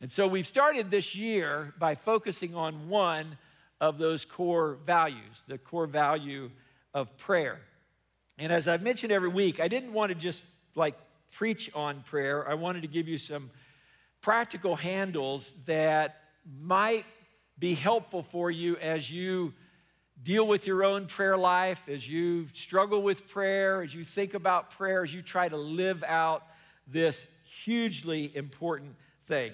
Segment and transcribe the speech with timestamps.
[0.00, 3.38] And so we've started this year by focusing on one
[3.80, 6.50] of those core values, the core value
[6.92, 7.60] of prayer.
[8.38, 10.42] And as I've mentioned every week, I didn't want to just
[10.74, 10.96] like
[11.32, 12.48] preach on prayer.
[12.48, 13.50] I wanted to give you some
[14.20, 16.22] practical handles that
[16.60, 17.04] might
[17.58, 19.54] be helpful for you as you
[20.22, 24.70] deal with your own prayer life, as you struggle with prayer, as you think about
[24.70, 26.42] prayer, as you try to live out
[26.86, 27.26] this
[27.64, 28.94] hugely important
[29.26, 29.52] thing.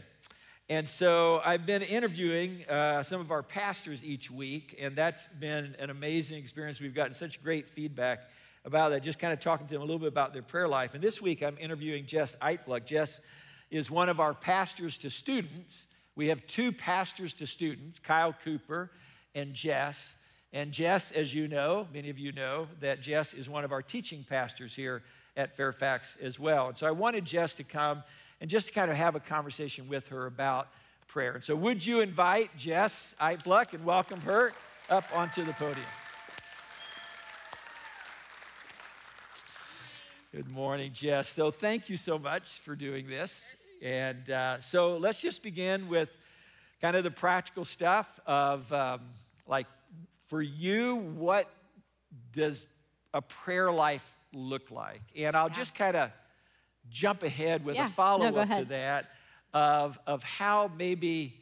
[0.72, 5.76] And so I've been interviewing uh, some of our pastors each week, and that's been
[5.78, 6.80] an amazing experience.
[6.80, 8.30] We've gotten such great feedback
[8.64, 10.94] about that, just kind of talking to them a little bit about their prayer life.
[10.94, 12.86] And this week I'm interviewing Jess Eitflug.
[12.86, 13.20] Jess
[13.70, 15.88] is one of our pastors to students.
[16.16, 18.90] We have two pastors to students, Kyle Cooper
[19.34, 20.16] and Jess.
[20.54, 23.82] And Jess, as you know, many of you know, that Jess is one of our
[23.82, 25.02] teaching pastors here
[25.36, 26.68] at Fairfax as well.
[26.68, 28.02] And so I wanted Jess to come
[28.42, 30.66] and just to kind of have a conversation with her about
[31.06, 31.34] prayer.
[31.34, 34.52] And so would you invite Jess Eitfluck and welcome her
[34.90, 35.86] up onto the podium?
[40.32, 41.28] Good morning, Jess.
[41.28, 43.54] So, thank you so much for doing this.
[43.82, 46.16] And uh, so, let's just begin with
[46.80, 49.02] kind of the practical stuff of um,
[49.46, 49.66] like,
[50.28, 51.48] for you, what
[52.32, 52.66] does
[53.12, 55.02] a prayer life look like?
[55.14, 55.54] And I'll yeah.
[55.54, 56.10] just kind of
[56.92, 57.86] jump ahead with yeah.
[57.86, 59.10] a follow up no, to that
[59.54, 61.34] of, of how maybe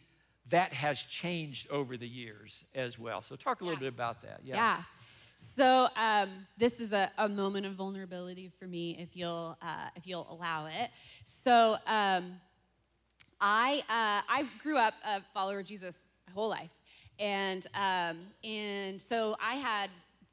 [0.48, 3.23] that has changed over the years as well.
[3.23, 4.41] So, talk a little bit about that.
[4.45, 4.55] Yeah.
[4.57, 4.83] yeah.
[5.42, 10.07] So um, this is a, a, moment of vulnerability for me, if you'll uh, if
[10.07, 10.91] you'll allow it.
[11.25, 12.39] So um,
[13.41, 16.70] I uh, I grew up a follower of Jesus my whole life,
[17.19, 19.89] and um, and so I had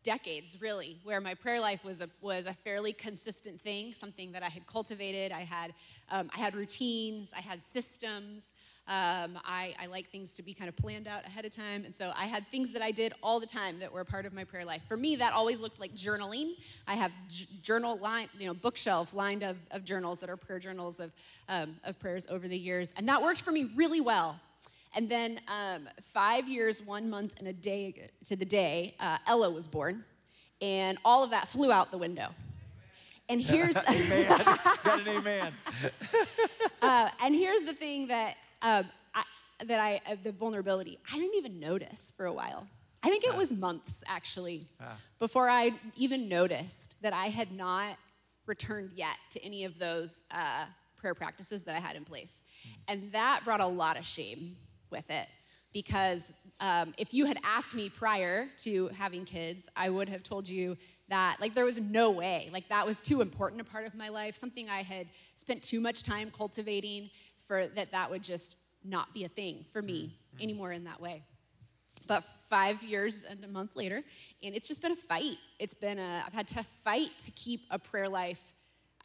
[0.07, 4.41] decades really where my prayer life was a was a fairly consistent thing, something that
[4.41, 5.33] I had cultivated.
[5.33, 5.73] I had
[6.09, 8.53] um, I had routines, I had systems.
[8.87, 11.83] Um, I, I like things to be kind of planned out ahead of time.
[11.83, 14.31] And so I had things that I did all the time that were part of
[14.31, 14.81] my prayer life.
[14.87, 16.53] For me, that always looked like journaling.
[16.87, 20.59] I have j- journal line, you know, bookshelf lined of, of journals that are prayer
[20.59, 21.11] journals of,
[21.49, 22.93] um, of prayers over the years.
[22.95, 24.39] And that worked for me really well.
[24.95, 29.49] And then um, five years, one month, and a day to the day, uh, Ella
[29.49, 30.03] was born.
[30.61, 32.29] And all of that flew out the window.
[33.29, 34.27] And here's amen.
[34.83, 35.53] Got an amen.
[36.81, 39.23] uh, and here's the thing that um, I,
[39.65, 42.67] that I uh, the vulnerability I didn't even notice for a while.
[43.03, 44.67] I think it was months actually
[45.19, 47.97] before I even noticed that I had not
[48.47, 50.65] returned yet to any of those uh,
[50.97, 52.71] prayer practices that I had in place, mm.
[52.87, 54.57] and that brought a lot of shame
[54.91, 55.27] with it.
[55.73, 60.47] Because um, if you had asked me prior to having kids, I would have told
[60.47, 60.77] you
[61.09, 64.09] that like there was no way like that was too important a part of my
[64.09, 67.09] life something i had spent too much time cultivating
[67.47, 70.43] for that that would just not be a thing for me mm-hmm.
[70.43, 71.23] anymore in that way.
[72.07, 74.03] But five years and a month later
[74.41, 75.37] and it's just been a fight.
[75.59, 78.41] It's been a i've had to fight to keep a prayer life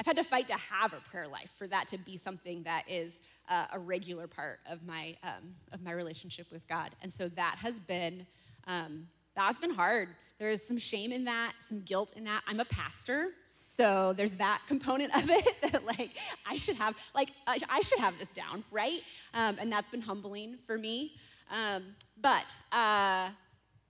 [0.02, 2.82] i've had to fight to have a prayer life for that to be something that
[2.90, 7.28] is uh, a regular part of my um, of my relationship with god and so
[7.28, 8.26] that has been
[8.66, 10.10] um, that's been hard.
[10.38, 12.42] There's some shame in that, some guilt in that.
[12.48, 16.10] I'm a pastor, so there's that component of it that like
[16.46, 19.00] I should have like I should have this down, right?
[19.34, 21.12] Um, and that's been humbling for me.
[21.50, 23.28] Um, but uh,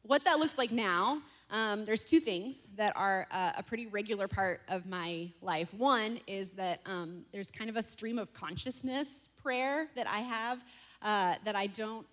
[0.02, 1.22] what that looks like now,
[1.52, 5.72] um, there's two things that are uh, a pretty regular part of my life.
[5.74, 10.64] One is that um, there's kind of a stream of consciousness prayer that I have
[11.02, 12.06] uh, that I don't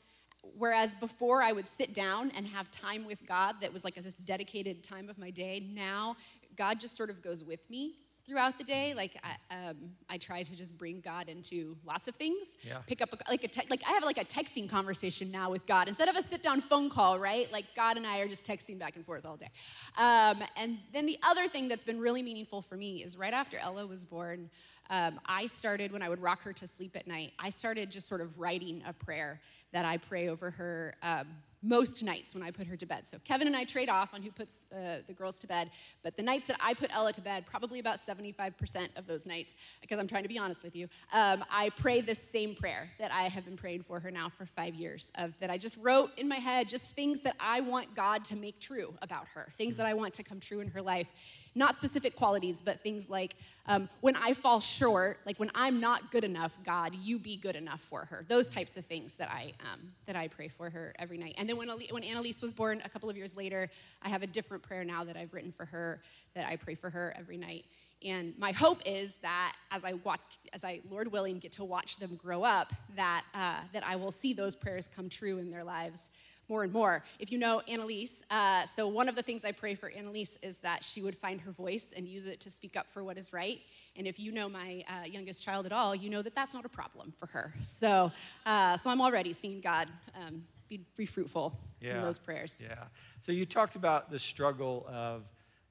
[0.57, 4.15] Whereas before I would sit down and have time with God that was like this
[4.15, 6.15] dedicated time of my day, now
[6.55, 7.95] God just sort of goes with me
[8.29, 8.93] throughout the day.
[8.93, 9.77] Like I, um,
[10.09, 12.57] I try to just bring God into lots of things.
[12.61, 12.77] Yeah.
[12.87, 15.65] Pick up a, like a te- like I have like a texting conversation now with
[15.65, 17.19] God instead of a sit down phone call.
[17.19, 17.51] Right?
[17.51, 19.49] Like God and I are just texting back and forth all day.
[19.97, 23.57] Um, and then the other thing that's been really meaningful for me is right after
[23.57, 24.49] Ella was born
[24.89, 28.07] um, I started, when I would rock her to sleep at night, I started just
[28.07, 29.39] sort of writing a prayer
[29.71, 31.27] that I pray over her um,
[31.61, 33.05] most nights when I put her to bed.
[33.05, 35.71] So Kevin and I trade off on who puts uh, the girls to bed,
[36.03, 39.55] but the nights that I put Ella to bed, probably about 75% of those nights,
[39.81, 43.11] because I'm trying to be honest with you, um, I pray this same prayer that
[43.11, 46.11] I have been praying for her now for five years, of that I just wrote
[46.17, 49.77] in my head, just things that I want God to make true about her, things
[49.77, 51.07] that I want to come true in her life
[51.55, 53.35] not specific qualities, but things like
[53.65, 57.55] um, when I fall short, like when I'm not good enough, God, you be good
[57.55, 58.25] enough for her.
[58.27, 61.35] Those types of things that I um, that I pray for her every night.
[61.37, 63.69] And then when when Annalise was born a couple of years later,
[64.01, 66.01] I have a different prayer now that I've written for her
[66.35, 67.65] that I pray for her every night.
[68.03, 70.21] And my hope is that as I watch,
[70.53, 74.11] as I, Lord willing, get to watch them grow up, that, uh, that I will
[74.11, 76.09] see those prayers come true in their lives
[76.49, 77.03] more and more.
[77.19, 80.57] If you know Annalise, uh, so one of the things I pray for Annalise is
[80.57, 83.31] that she would find her voice and use it to speak up for what is
[83.31, 83.59] right.
[83.95, 86.65] And if you know my uh, youngest child at all, you know that that's not
[86.65, 87.53] a problem for her.
[87.61, 88.11] So,
[88.45, 91.97] uh, so I'm already seeing God um, be, be, fruitful yeah.
[91.97, 92.61] in those prayers.
[92.63, 92.75] Yeah.
[93.21, 95.23] So you talked about the struggle of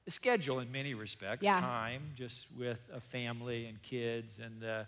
[0.05, 1.59] the schedule in many respects, yeah.
[1.59, 4.87] time just with a family and kids and the,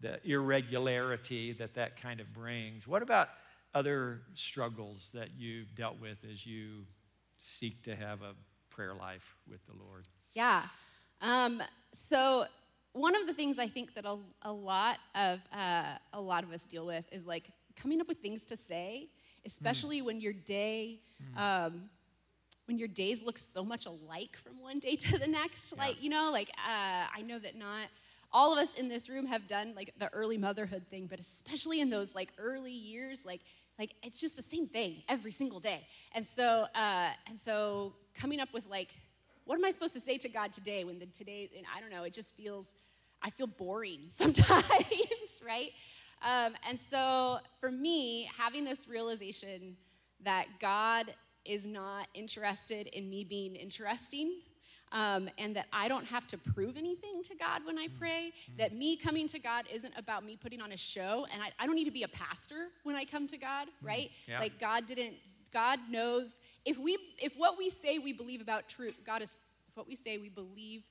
[0.00, 2.86] the irregularity that that kind of brings.
[2.86, 3.28] What about
[3.76, 6.86] other struggles that you've dealt with as you
[7.36, 8.32] seek to have a
[8.70, 10.08] prayer life with the Lord?
[10.32, 10.62] Yeah.
[11.20, 11.62] Um,
[11.92, 12.46] so
[12.92, 16.52] one of the things I think that a, a lot of uh, a lot of
[16.52, 19.08] us deal with is like coming up with things to say,
[19.44, 20.06] especially mm.
[20.06, 21.38] when your day mm.
[21.38, 21.90] um,
[22.64, 25.74] when your days look so much alike from one day to the next.
[25.76, 25.84] Yeah.
[25.84, 27.88] Like, you know, like uh, I know that not
[28.32, 31.80] all of us in this room have done like the early motherhood thing, but especially
[31.80, 33.42] in those like early years, like
[33.78, 35.86] like it's just the same thing every single day.
[36.12, 38.90] And so uh, and so coming up with like,
[39.44, 41.90] what am I supposed to say to God today when the today and I don't
[41.90, 42.74] know, it just feels
[43.22, 45.72] I feel boring sometimes, right?
[46.22, 49.76] Um, and so for me, having this realization
[50.24, 51.14] that God
[51.44, 54.40] is not interested in me being interesting.
[54.96, 58.74] Um, and that I don't have to prove anything to God when I pray, that
[58.74, 61.74] me coming to God isn't about me putting on a show, and I, I don't
[61.74, 63.86] need to be a pastor when I come to God, mm-hmm.
[63.86, 64.10] right?
[64.26, 64.40] Yeah.
[64.40, 65.16] Like God didn't,
[65.52, 69.36] God knows if we, if what we say we believe about true, God is,
[69.68, 70.84] if what we say we believe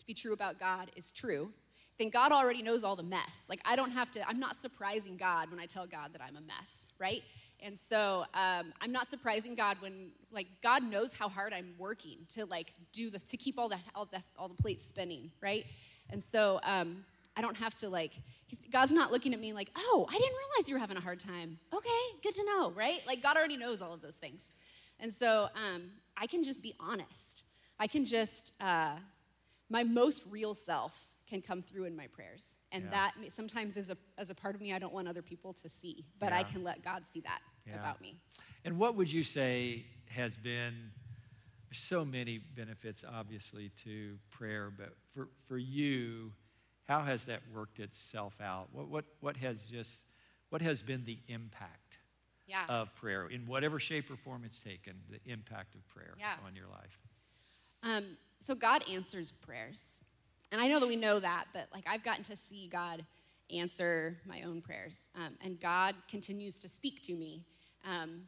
[0.00, 1.52] to be true about God is true,
[1.98, 3.46] then God already knows all the mess.
[3.48, 6.36] Like I don't have to, I'm not surprising God when I tell God that I'm
[6.36, 7.22] a mess, right?
[7.64, 12.18] And so um, I'm not surprising God when, like, God knows how hard I'm working
[12.34, 15.64] to, like, do the, to keep all the, all the, all the plates spinning, right?
[16.10, 17.04] And so um,
[17.36, 18.12] I don't have to, like,
[18.70, 21.20] God's not looking at me like, oh, I didn't realize you were having a hard
[21.20, 21.58] time.
[21.72, 21.88] Okay,
[22.22, 23.00] good to know, right?
[23.06, 24.52] Like, God already knows all of those things.
[24.98, 25.84] And so um,
[26.16, 27.44] I can just be honest.
[27.78, 28.96] I can just, uh,
[29.70, 32.56] my most real self can come through in my prayers.
[32.72, 32.90] And yeah.
[32.90, 35.68] that sometimes is a, as a part of me I don't want other people to
[35.68, 36.40] see, but yeah.
[36.40, 37.74] I can let God see that yeah.
[37.74, 38.16] about me.
[38.64, 40.90] And what would you say has been
[41.72, 46.32] so many benefits, obviously, to prayer, but for, for you,
[46.86, 48.68] how has that worked itself out?
[48.72, 50.06] What, what, what has just,
[50.50, 51.98] what has been the impact
[52.46, 52.64] yeah.
[52.68, 56.34] of prayer in whatever shape or form it's taken, the impact of prayer yeah.
[56.46, 56.98] on your life?
[57.82, 60.04] Um, so God answers prayers.
[60.50, 63.04] And I know that we know that, but like I've gotten to see God
[63.52, 65.08] answer my own prayers.
[65.14, 67.44] Um, and God continues to speak to me
[67.86, 68.22] um,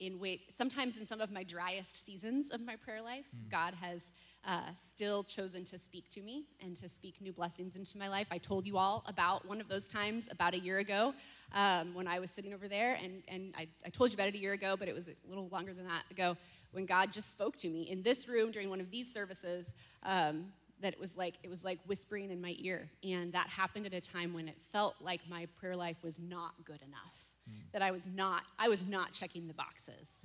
[0.00, 3.50] in way, sometimes in some of my driest seasons of my prayer life, mm.
[3.50, 4.12] God has
[4.44, 8.28] uh, still chosen to speak to me and to speak new blessings into my life.
[8.30, 11.14] I told you all about one of those times about a year ago
[11.52, 14.34] um, when I was sitting over there, and, and I, I told you about it
[14.34, 16.36] a year ago, but it was a little longer than that ago
[16.70, 19.72] when God just spoke to me in this room during one of these services.
[20.02, 23.86] Um, that it was like it was like whispering in my ear and that happened
[23.86, 27.14] at a time when it felt like my prayer life was not good enough
[27.48, 27.54] mm.
[27.72, 30.24] that i was not i was not checking the boxes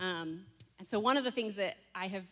[0.00, 0.04] mm.
[0.04, 0.40] um,
[0.78, 2.24] and so one of the things that i have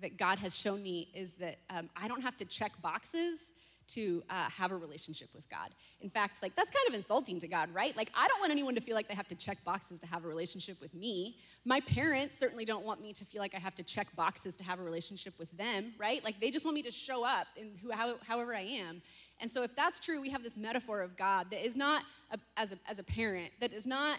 [0.00, 3.52] that god has shown me is that um, i don't have to check boxes
[3.88, 5.70] to uh, have a relationship with God.
[6.00, 7.96] In fact, like that's kind of insulting to God, right?
[7.96, 10.24] Like I don't want anyone to feel like they have to check boxes to have
[10.24, 11.36] a relationship with me.
[11.64, 14.64] My parents certainly don't want me to feel like I have to check boxes to
[14.64, 16.22] have a relationship with them, right?
[16.24, 19.02] Like they just want me to show up in who, how, however I am.
[19.40, 22.38] And so if that's true, we have this metaphor of God that is not a,
[22.56, 24.18] as a as a parent that is not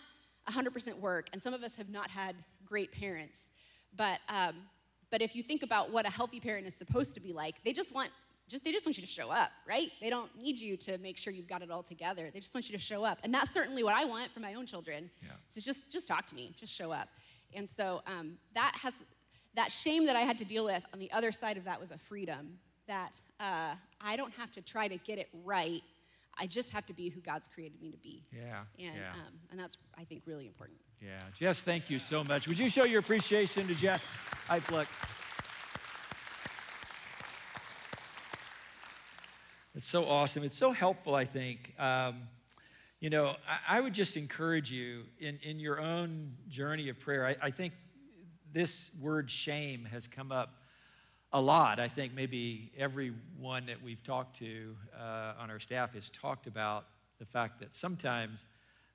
[0.49, 1.27] 100% work.
[1.33, 3.49] And some of us have not had great parents,
[3.95, 4.19] but.
[4.29, 4.55] Um,
[5.09, 7.71] but if you think about what a healthy parent is supposed to be like, they
[7.71, 8.11] just want
[8.49, 9.91] just they just want you to show up, right?
[9.99, 12.29] They don't need you to make sure you've got it all together.
[12.33, 14.53] They just want you to show up, and that's certainly what I want for my
[14.53, 15.09] own children.
[15.21, 15.31] Yeah.
[15.49, 17.09] So just just talk to me, just show up.
[17.53, 19.03] And so um, that has
[19.55, 20.83] that shame that I had to deal with.
[20.93, 24.61] On the other side of that was a freedom that uh, I don't have to
[24.61, 25.81] try to get it right.
[26.39, 28.23] I just have to be who God's created me to be.
[28.31, 28.59] Yeah.
[28.79, 29.11] And yeah.
[29.13, 30.77] Um, and that's I think really important.
[31.01, 32.47] Yeah, Jess, thank you so much.
[32.47, 34.15] Would you show your appreciation to Jess
[34.47, 34.87] Eifluck?
[39.77, 40.41] It's so awesome.
[40.41, 41.75] It's so helpful, I think.
[41.77, 42.23] Um,
[42.99, 47.27] you know, I, I, would just encourage you in, in your own journey of prayer.
[47.27, 47.73] I, I think
[48.51, 50.63] this word shame has come up
[51.31, 51.79] a lot.
[51.79, 56.85] I think maybe everyone that we've talked to uh, on our staff has talked about
[57.19, 58.47] the fact that sometimes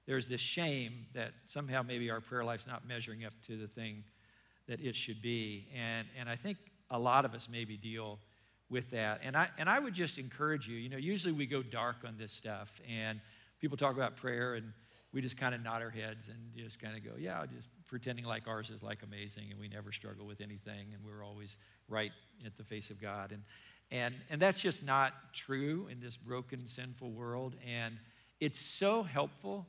[0.06, 4.02] there's this shame that somehow maybe our prayer life's not measuring up to the thing
[4.66, 5.68] that it should be.
[5.76, 6.58] And, and I think
[6.90, 8.18] a lot of us maybe deal
[8.72, 9.20] with that.
[9.22, 12.16] And I, and I would just encourage you, you know, usually we go dark on
[12.18, 13.20] this stuff and
[13.60, 14.72] people talk about prayer and
[15.12, 18.24] we just kind of nod our heads and just kind of go, yeah, just pretending
[18.24, 22.12] like ours is like amazing and we never struggle with anything and we're always right
[22.46, 23.30] at the face of God.
[23.30, 23.42] And,
[23.90, 27.54] and, and that's just not true in this broken, sinful world.
[27.68, 27.98] And
[28.40, 29.66] it's so helpful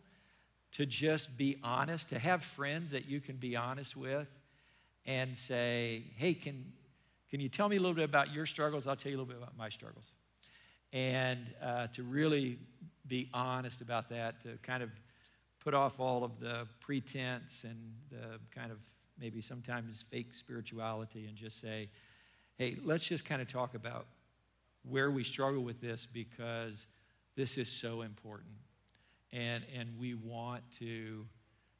[0.73, 4.39] to just be honest, to have friends that you can be honest with
[5.05, 6.73] and say, hey, can,
[7.33, 8.85] can you tell me a little bit about your struggles?
[8.85, 10.11] I'll tell you a little bit about my struggles.
[10.91, 12.59] And uh, to really
[13.07, 14.91] be honest about that, to kind of
[15.59, 18.77] put off all of the pretense and the kind of
[19.19, 21.89] maybe sometimes fake spirituality and just say,
[22.59, 24.05] hey, let's just kind of talk about
[24.87, 26.85] where we struggle with this because
[27.35, 28.53] this is so important.
[29.31, 31.25] And, and we want to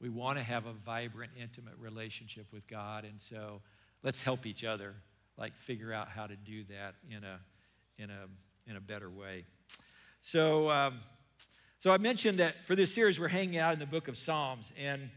[0.02, 3.06] we want to have a vibrant, intimate relationship with God.
[3.06, 3.62] And so
[4.02, 4.96] let's help each other
[5.38, 7.40] like figure out how to do that in a
[7.98, 9.46] in a in a better way.
[10.22, 11.00] So um,
[11.80, 14.74] so I mentioned that for this series we're hanging out in the book of Psalms,
[14.82, 15.10] and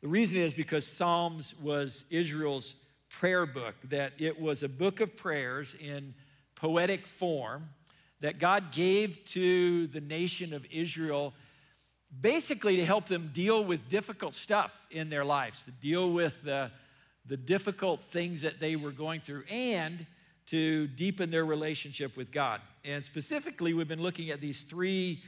[0.00, 2.74] the reason is because Psalms was Israel's
[3.08, 3.74] prayer book.
[3.84, 6.14] That it was a book of prayers in
[6.54, 7.70] poetic form
[8.20, 11.32] that God gave to the nation of Israel
[12.20, 16.70] basically to help them deal with difficult stuff in their lives, to deal with the
[17.26, 20.06] the difficult things that they were going through and
[20.46, 22.60] to deepen their relationship with God.
[22.84, 25.22] And specifically, we've been looking at these three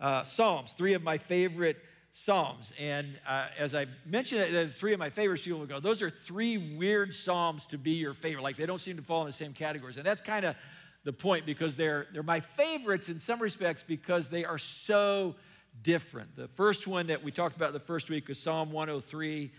[0.00, 1.78] uh, Psalms, three of my favorite
[2.10, 2.72] Psalms.
[2.78, 6.76] And uh, as I mentioned, that three of my favorites, people go, those are three
[6.76, 8.42] weird Psalms to be your favorite.
[8.42, 9.96] Like they don't seem to fall in the same categories.
[9.96, 10.56] And that's kind of
[11.04, 15.34] the point because they're, they're my favorites in some respects because they are so
[15.82, 16.36] different.
[16.36, 19.50] The first one that we talked about the first week was Psalm 103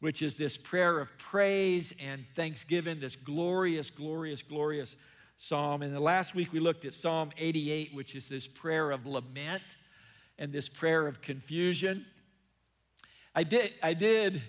[0.00, 4.96] which is this prayer of praise and thanksgiving, this glorious, glorious, glorious
[5.38, 5.82] psalm.
[5.82, 9.62] And the last week we looked at Psalm 88, which is this prayer of lament
[10.38, 12.06] and this prayer of confusion.
[13.34, 14.40] I did, I did,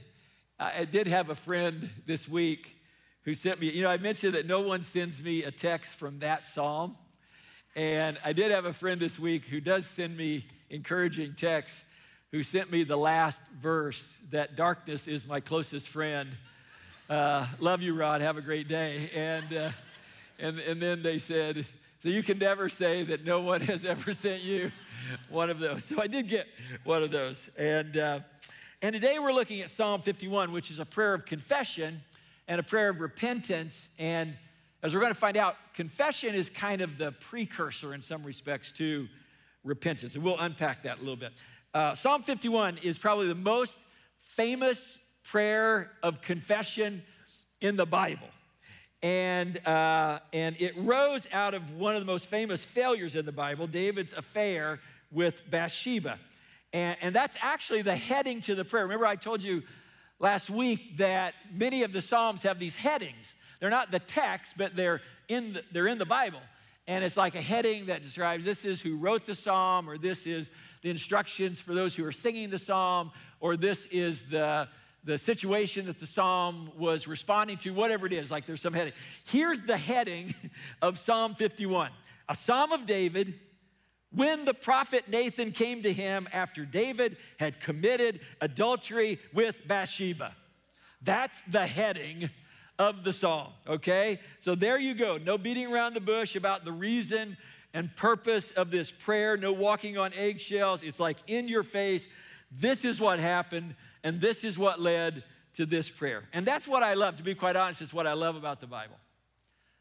[0.60, 2.75] I did have a friend this week
[3.24, 6.20] who sent me, you know, I mentioned that no one sends me a text from
[6.20, 6.96] that psalm.
[7.75, 11.86] And I did have a friend this week who does send me encouraging texts
[12.31, 16.29] who sent me the last verse that darkness is my closest friend.
[17.09, 18.21] Uh, love you, Rod.
[18.21, 19.09] Have a great day.
[19.15, 19.71] And, uh,
[20.38, 21.65] and, and then they said,
[21.98, 24.71] So you can never say that no one has ever sent you
[25.29, 25.86] one of those.
[25.86, 26.45] So I did get
[26.83, 27.50] one of those.
[27.57, 28.19] And, uh,
[28.83, 32.01] and today we're looking at Psalm 51, which is a prayer of confession
[32.48, 33.89] and a prayer of repentance.
[33.98, 34.36] And
[34.83, 38.71] as we're going to find out, confession is kind of the precursor in some respects
[38.74, 39.07] to
[39.63, 40.13] repentance.
[40.13, 41.33] And we'll unpack that a little bit.
[41.71, 43.79] Uh, Psalm 51 is probably the most
[44.19, 47.03] famous prayer of confession
[47.61, 48.27] in the Bible.
[49.03, 53.31] And, uh, and it rose out of one of the most famous failures in the
[53.31, 54.79] Bible, David's affair
[55.11, 56.17] with Bathsheba.
[56.73, 58.83] And, and that's actually the heading to the prayer.
[58.83, 59.61] Remember, I told you
[60.17, 63.35] last week that many of the Psalms have these headings.
[63.59, 66.41] They're not the text, but they're in the, they're in the Bible.
[66.89, 70.25] And it's like a heading that describes this is who wrote the psalm, or this
[70.25, 70.49] is
[70.81, 74.67] the instructions for those who are singing the psalm, or this is the,
[75.03, 78.93] the situation that the psalm was responding to, whatever it is, like there's some heading.
[79.25, 80.33] Here's the heading
[80.81, 81.91] of Psalm 51
[82.27, 83.33] a psalm of David
[84.12, 90.36] when the prophet Nathan came to him after David had committed adultery with Bathsheba.
[91.01, 92.29] That's the heading
[92.77, 94.19] of the psalm, okay?
[94.39, 95.17] So there you go.
[95.17, 97.38] No beating around the bush about the reason
[97.73, 100.81] and purpose of this prayer, no walking on eggshells.
[100.81, 102.07] It's like in your face,
[102.51, 105.23] this is what happened, and this is what led
[105.53, 106.23] to this prayer.
[106.33, 108.67] And that's what I love, to be quite honest, it's what I love about the
[108.67, 108.95] Bible.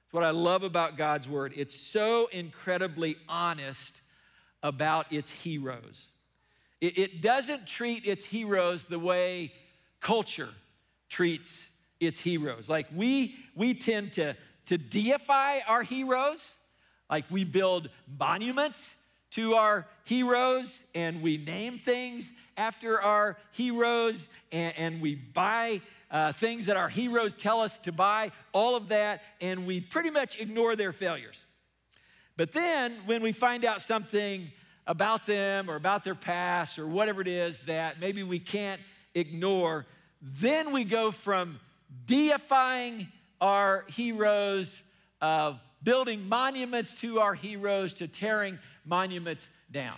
[0.04, 1.52] It's what I love about God's word.
[1.56, 4.00] It's so incredibly honest
[4.62, 6.08] about its heroes.
[6.80, 9.52] It, it doesn't treat its heroes the way
[10.00, 10.50] culture
[11.08, 12.68] treats its heroes.
[12.68, 16.56] Like we, we tend to, to deify our heroes
[17.10, 17.88] like we build
[18.18, 18.96] monuments
[19.30, 26.32] to our heroes and we name things after our heroes and, and we buy uh,
[26.32, 30.40] things that our heroes tell us to buy, all of that, and we pretty much
[30.40, 31.44] ignore their failures.
[32.36, 34.50] But then when we find out something
[34.86, 38.80] about them or about their past or whatever it is that maybe we can't
[39.14, 39.84] ignore,
[40.22, 41.60] then we go from
[42.06, 43.08] deifying
[43.40, 44.82] our heroes,
[45.20, 49.96] uh, building monuments to our heroes to tearing monuments down.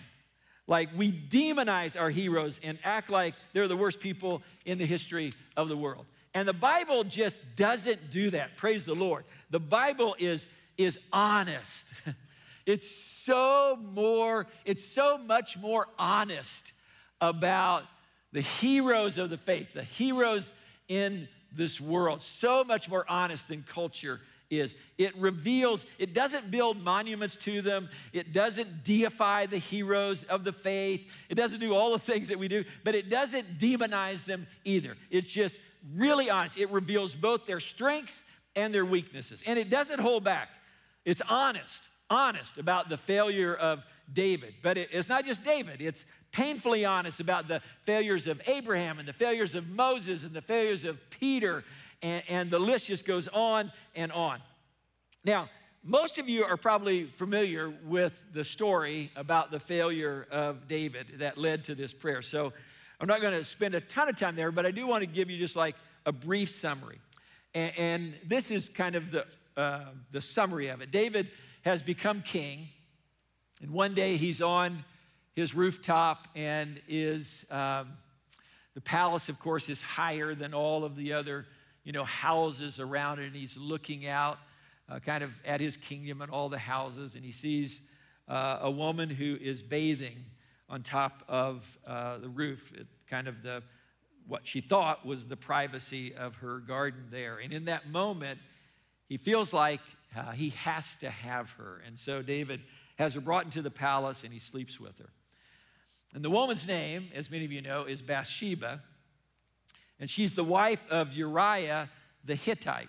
[0.66, 5.32] Like we demonize our heroes and act like they're the worst people in the history
[5.56, 6.06] of the world.
[6.32, 8.56] And the Bible just doesn't do that.
[8.56, 9.24] Praise the Lord.
[9.50, 10.46] The Bible is
[10.76, 11.88] is honest.
[12.66, 16.72] It's so more, it's so much more honest
[17.20, 17.82] about
[18.32, 20.52] the heroes of the faith, the heroes
[20.86, 24.74] in this world, so much more honest than culture is.
[24.98, 30.52] It reveals, it doesn't build monuments to them, it doesn't deify the heroes of the
[30.52, 34.46] faith, it doesn't do all the things that we do, but it doesn't demonize them
[34.64, 34.96] either.
[35.10, 35.60] It's just
[35.94, 36.58] really honest.
[36.58, 38.24] It reveals both their strengths
[38.56, 40.48] and their weaknesses, and it doesn't hold back.
[41.04, 44.54] It's honest, honest about the failure of David.
[44.62, 49.08] But it, it's not just David, it's painfully honest about the failures of Abraham and
[49.08, 51.64] the failures of Moses and the failures of Peter
[52.02, 54.40] and, and the list just goes on and on.
[55.24, 55.48] Now,
[55.82, 61.38] most of you are probably familiar with the story about the failure of David that
[61.38, 62.20] led to this prayer.
[62.20, 62.52] So
[63.00, 65.06] I'm not going to spend a ton of time there, but I do want to
[65.06, 67.00] give you just like a brief summary.
[67.54, 69.26] And, and this is kind of the,
[69.56, 70.90] uh, the summary of it.
[70.90, 71.30] David
[71.62, 72.68] has become king,
[73.62, 74.84] and one day he's on
[75.34, 77.88] his rooftop and is, um,
[78.74, 81.46] the palace, of course, is higher than all of the other
[81.84, 84.38] you know, houses around it, and he's looking out
[84.88, 87.82] uh, kind of at his kingdom and all the houses, and he sees
[88.28, 90.24] uh, a woman who is bathing
[90.68, 93.62] on top of uh, the roof, it, kind of the
[94.26, 97.38] what she thought was the privacy of her garden there.
[97.38, 98.38] And in that moment,
[99.08, 99.80] he feels like
[100.16, 101.82] uh, he has to have her.
[101.86, 102.60] And so David
[102.98, 105.10] has her brought into the palace and he sleeps with her.
[106.14, 108.80] And the woman's name, as many of you know, is Bathsheba
[110.00, 111.90] and she's the wife of Uriah
[112.24, 112.88] the Hittite.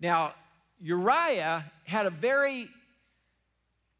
[0.00, 0.34] Now,
[0.80, 2.68] Uriah had a very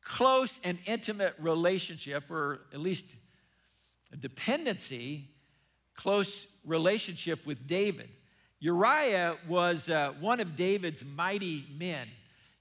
[0.03, 3.05] close and intimate relationship, or at least
[4.12, 5.29] a dependency,
[5.95, 8.09] close relationship with David.
[8.61, 12.09] Uriah was uh, one of David's mighty men.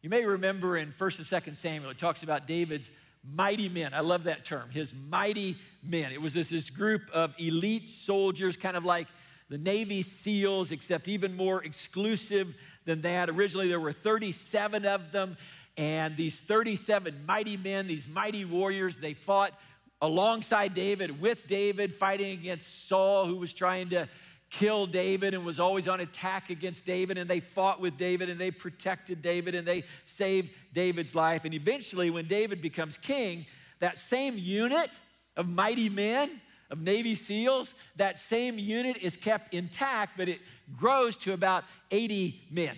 [0.04, 2.92] You may remember in 1st and 2nd Samuel, it talks about David's
[3.34, 3.94] mighty men.
[3.94, 6.12] I love that term, his mighty men.
[6.12, 9.08] It was this, this group of elite soldiers, kind of like
[9.50, 12.54] the Navy SEALs, except even more exclusive
[12.86, 13.30] than that.
[13.30, 15.36] Originally, there were 37 of them,
[15.78, 19.52] and these 37 mighty men, these mighty warriors, they fought
[20.00, 24.08] alongside David, with David, fighting against Saul, who was trying to
[24.50, 27.18] kill David and was always on attack against David.
[27.18, 31.46] And they fought with David and they protected David and they saved David's life.
[31.46, 33.46] And eventually, when David becomes king,
[33.80, 34.90] that same unit
[35.36, 40.42] of mighty men of Navy SEALs, that same unit is kept intact, but it
[40.78, 42.76] grows to about 80 men.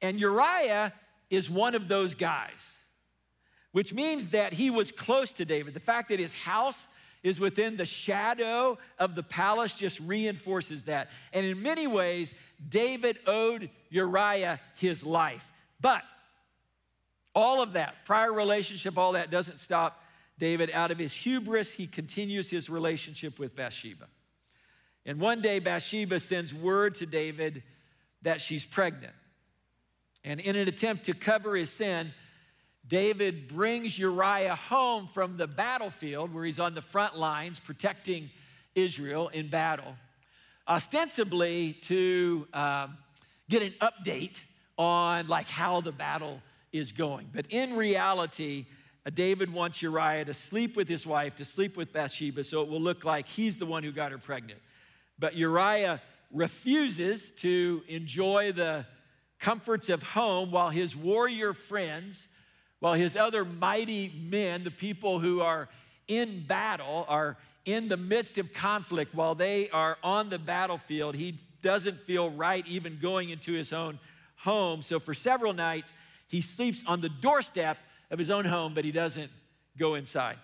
[0.00, 0.92] And Uriah
[1.28, 2.78] is one of those guys,
[3.72, 5.74] which means that he was close to David.
[5.74, 6.88] The fact that his house
[7.22, 11.10] is within the shadow of the palace just reinforces that.
[11.32, 12.34] And in many ways,
[12.68, 15.52] David owed Uriah his life.
[15.80, 16.02] But
[17.34, 20.02] all of that, prior relationship, all that doesn't stop
[20.40, 24.06] David, out of his hubris, he continues his relationship with Bathsheba.
[25.04, 27.62] And one day, Bathsheba sends word to David
[28.22, 29.12] that she's pregnant.
[30.24, 32.12] And in an attempt to cover his sin,
[32.90, 38.30] David brings Uriah home from the battlefield where he's on the front lines protecting
[38.74, 39.94] Israel in battle,
[40.66, 42.98] ostensibly to um,
[43.48, 44.40] get an update
[44.76, 47.28] on like how the battle is going.
[47.32, 48.66] But in reality,
[49.14, 52.80] David wants Uriah to sleep with his wife, to sleep with Bathsheba, so it will
[52.80, 54.58] look like he's the one who got her pregnant.
[55.16, 58.84] But Uriah refuses to enjoy the
[59.38, 62.26] comforts of home while his warrior friends,
[62.80, 65.68] while his other mighty men, the people who are
[66.08, 71.38] in battle, are in the midst of conflict, while they are on the battlefield, he
[71.62, 73.98] doesn't feel right even going into his own
[74.36, 74.80] home.
[74.80, 75.92] So for several nights,
[76.26, 77.76] he sleeps on the doorstep
[78.10, 79.30] of his own home, but he doesn't
[79.78, 80.36] go inside.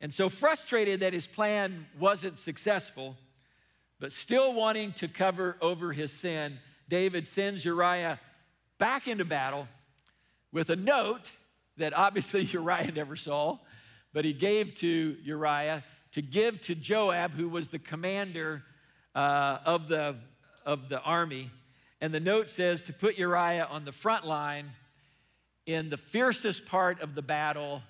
[0.00, 3.16] And so, frustrated that his plan wasn't successful,
[4.00, 8.18] but still wanting to cover over his sin, David sends Uriah
[8.78, 9.68] back into battle
[10.52, 11.32] with a note
[11.78, 13.58] that obviously Uriah never saw,
[14.12, 18.62] but he gave to Uriah to give to Joab, who was the commander
[19.14, 20.16] uh, of, the,
[20.66, 21.50] of the army.
[22.00, 24.70] And the note says to put Uriah on the front line
[25.64, 27.82] in the fiercest part of the battle,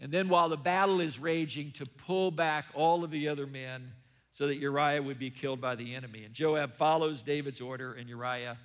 [0.00, 3.92] and then while the battle is raging, to pull back all of the other men
[4.30, 6.24] so that Uriah would be killed by the enemy.
[6.24, 8.56] And Joab follows David's order, and Uriah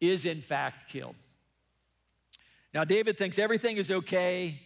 [0.00, 1.14] is in fact killed.
[2.74, 4.60] Now, David thinks everything is okay.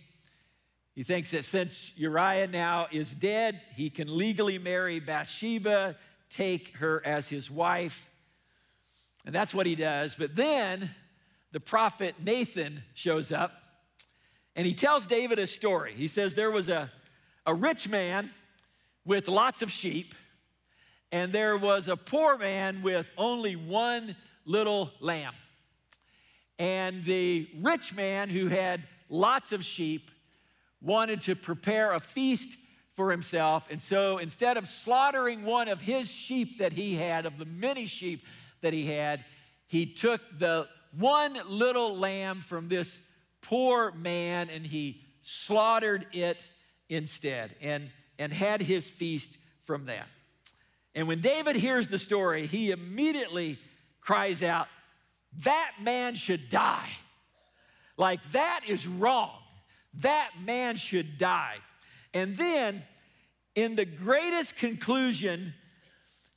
[0.95, 5.97] He thinks that since Uriah now is dead, he can legally marry Bathsheba,
[6.31, 8.09] take her as his wife.
[9.25, 10.14] And that's what he does.
[10.14, 10.90] But then
[11.53, 13.53] the prophet Nathan shows up
[14.57, 15.92] and he tells David a story.
[15.95, 16.90] He says there was a,
[17.45, 18.31] a rich man
[19.05, 20.14] with lots of sheep,
[21.12, 24.16] and there was a poor man with only one
[24.47, 25.35] little lamb.
[26.59, 30.11] And the rich man who had lots of sheep
[30.81, 32.51] wanted to prepare a feast
[32.95, 33.69] for himself.
[33.71, 37.87] And so instead of slaughtering one of his sheep that he had, of the many
[37.87, 38.25] sheep
[38.62, 39.25] that he had,
[39.66, 40.66] he took the
[40.97, 43.01] one little lamb from this
[43.42, 46.38] poor man and he slaughtered it
[46.88, 50.07] instead and, and had his feast from that.
[50.95, 53.59] And when David hears the story, he immediately
[54.01, 54.69] cries out,
[55.45, 56.91] That man should die.
[57.97, 59.39] Like, that is wrong.
[60.01, 61.57] That man should die.
[62.12, 62.83] And then,
[63.55, 65.55] in the greatest conclusion,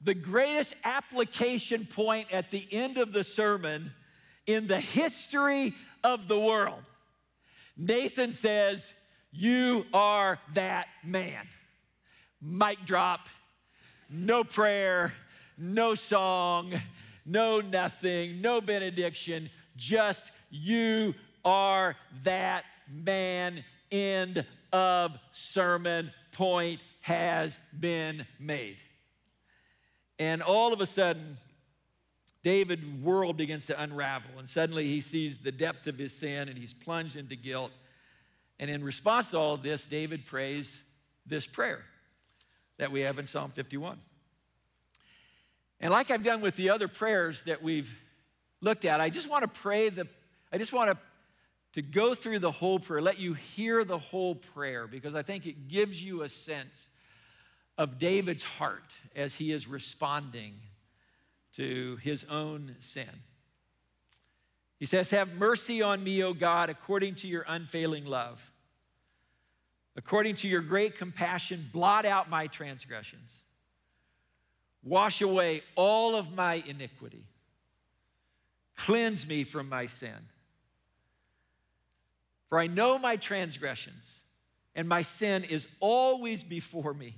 [0.01, 3.91] the greatest application point at the end of the sermon
[4.45, 5.73] in the history
[6.03, 6.81] of the world,
[7.75, 8.93] Nathan says,
[9.31, 11.47] You are that man.
[12.41, 13.27] Mic drop,
[14.09, 15.13] no prayer,
[15.57, 16.73] no song,
[17.29, 21.13] no nothing, no benediction, just you
[21.45, 23.63] are that man.
[23.91, 26.11] End of sermon.
[26.31, 28.77] Point has been made.
[30.17, 31.37] And all of a sudden,
[32.43, 36.57] David world begins to unravel, and suddenly he sees the depth of his sin and
[36.57, 37.71] he's plunged into guilt.
[38.59, 40.83] And in response to all of this, David prays
[41.25, 41.83] this prayer
[42.77, 43.99] that we have in Psalm 51.
[45.79, 47.97] And like I've done with the other prayers that we've
[48.61, 50.07] looked at, I just want to pray the,
[50.51, 50.97] I just want to,
[51.73, 55.45] to go through the whole prayer, let you hear the whole prayer, because I think
[55.45, 56.89] it gives you a sense
[57.77, 60.55] of David's heart as he is responding
[61.53, 63.09] to his own sin.
[64.79, 68.51] He says, Have mercy on me, O God, according to your unfailing love.
[69.95, 73.41] According to your great compassion, blot out my transgressions.
[74.83, 77.25] Wash away all of my iniquity.
[78.75, 80.29] Cleanse me from my sin.
[82.47, 84.23] For I know my transgressions,
[84.75, 87.15] and my sin is always before me.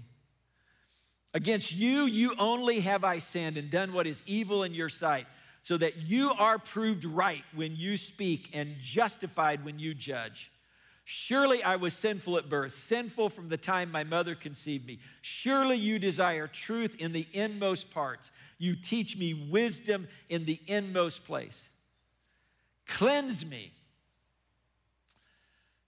[1.33, 5.27] Against you, you only have I sinned and done what is evil in your sight,
[5.63, 10.50] so that you are proved right when you speak and justified when you judge.
[11.11, 14.99] Surely I was sinful at birth, sinful from the time my mother conceived me.
[15.21, 18.31] Surely you desire truth in the inmost parts.
[18.57, 21.69] You teach me wisdom in the inmost place.
[22.87, 23.71] Cleanse me.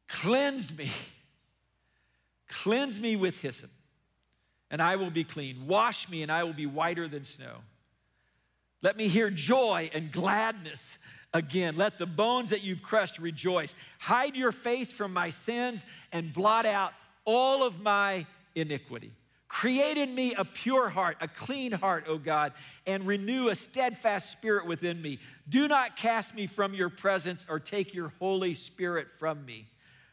[0.08, 0.92] Cleanse me.
[2.48, 3.72] Cleanse me with hyssop
[4.74, 5.68] and I will be clean.
[5.68, 7.58] Wash me, and I will be whiter than snow.
[8.82, 10.98] Let me hear joy and gladness
[11.34, 11.76] again.
[11.76, 13.76] Let the bones that you've crushed rejoice.
[14.00, 16.94] Hide your face from my sins and blot out
[17.26, 19.12] all of my iniquity.
[19.48, 22.54] Create in me a pure heart, a clean heart, O God,
[22.88, 25.20] and renew a steadfast spirit within me.
[25.48, 29.68] Do not cast me from your presence or take your Holy Spirit from me.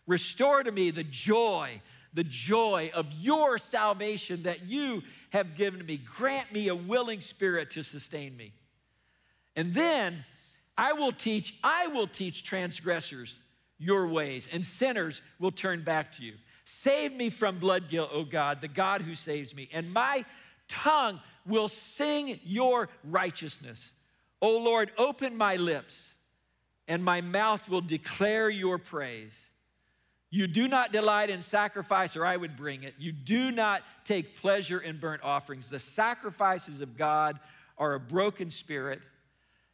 [0.07, 1.81] Restore to me the joy
[2.13, 5.97] the joy of your salvation that you have given me.
[5.97, 8.53] Grant me a willing spirit to sustain me.
[9.57, 10.25] And then
[10.81, 13.39] I will teach, I will teach transgressors
[13.79, 16.33] your ways, and sinners will turn back to you.
[16.65, 20.25] Save me from blood guilt, O God, the God who saves me, and my
[20.69, 23.93] tongue will sing your righteousness.
[24.41, 26.15] O Lord, open my lips,
[26.89, 29.45] and my mouth will declare your praise.
[30.31, 32.95] You do not delight in sacrifice, or I would bring it.
[32.97, 35.69] You do not take pleasure in burnt offerings.
[35.69, 37.39] The sacrifices of God
[37.77, 39.03] are a broken spirit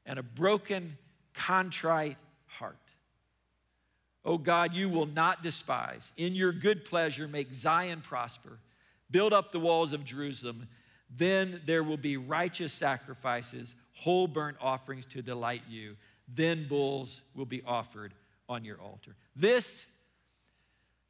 [0.07, 0.97] and a broken,
[1.35, 2.17] contrite
[2.47, 2.79] heart.
[4.25, 6.13] Oh God, you will not despise.
[6.17, 8.59] In your good pleasure, make Zion prosper.
[9.11, 10.69] Build up the walls of Jerusalem.
[11.15, 15.97] Then there will be righteous sacrifices, whole burnt offerings to delight you.
[16.27, 18.15] Then bulls will be offered
[18.49, 19.15] on your altar.
[19.37, 19.87] This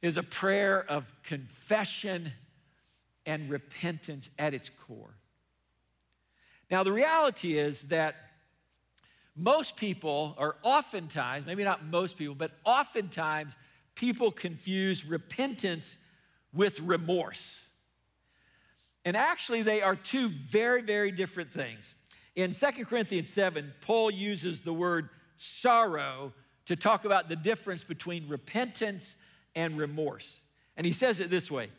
[0.01, 2.33] is a prayer of confession
[3.25, 5.15] and repentance at its core.
[6.69, 8.15] Now, the reality is that
[9.37, 13.55] most people, or oftentimes, maybe not most people, but oftentimes,
[13.95, 15.97] people confuse repentance
[16.53, 17.63] with remorse.
[19.05, 21.95] And actually, they are two very, very different things.
[22.35, 26.33] In 2 Corinthians 7, Paul uses the word sorrow
[26.65, 29.15] to talk about the difference between repentance
[29.55, 30.41] and remorse.
[30.75, 31.69] And he says it this way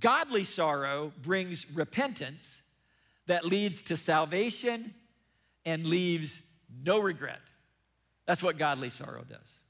[0.00, 2.62] Godly sorrow brings repentance
[3.26, 4.94] that leads to salvation
[5.64, 6.42] and leaves
[6.84, 7.40] no regret.
[8.26, 9.60] That's what godly sorrow does.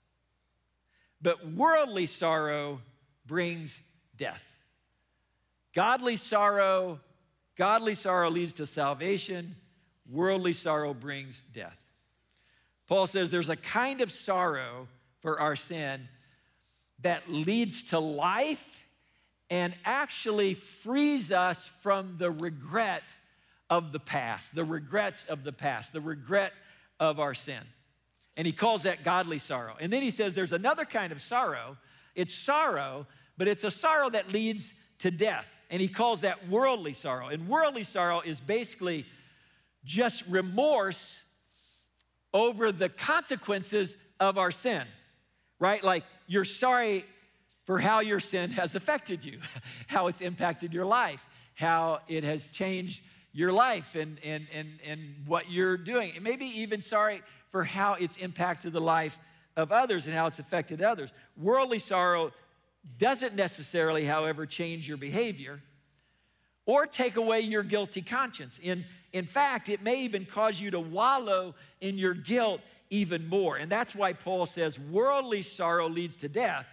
[1.21, 2.81] But worldly sorrow
[3.27, 3.81] brings
[4.16, 4.53] death.
[5.75, 7.01] Godly sorrow,
[7.57, 9.57] godly sorrow leads to salvation.
[10.11, 11.77] Worldly sorrow brings death.
[12.87, 14.88] Paul says there's a kind of sorrow
[15.21, 16.09] for our sin
[17.01, 18.87] that leads to life
[19.51, 23.03] and actually frees us from the regret
[23.69, 26.53] of the past, the regrets of the past, the regret
[27.00, 27.62] of our sin.
[28.37, 29.74] And he calls that godly sorrow.
[29.80, 31.76] And then he says there's another kind of sorrow.
[32.14, 33.06] It's sorrow,
[33.38, 35.46] but it's a sorrow that leads to death.
[35.70, 37.28] And he calls that worldly sorrow.
[37.28, 39.06] And worldly sorrow is basically
[39.85, 41.24] just remorse
[42.35, 44.85] over the consequences of our sin,
[45.59, 45.82] right?
[45.82, 47.04] Like you're sorry
[47.64, 49.40] for how your sin has affected you,
[49.87, 53.02] how it's impacted your life, how it has changed
[53.37, 56.12] your life and, and, and, and what you're doing.
[56.14, 57.20] And maybe even sorry
[57.51, 59.18] for how it's impacted the life
[59.59, 61.12] of others and how it's affected others.
[61.37, 62.33] Worldly sorrow
[62.99, 65.61] doesn't necessarily, however, change your behavior
[66.64, 68.59] or take away your guilty conscience.
[68.59, 73.57] In, in fact, it may even cause you to wallow in your guilt even more.
[73.57, 76.66] And that's why Paul says worldly sorrow leads to death.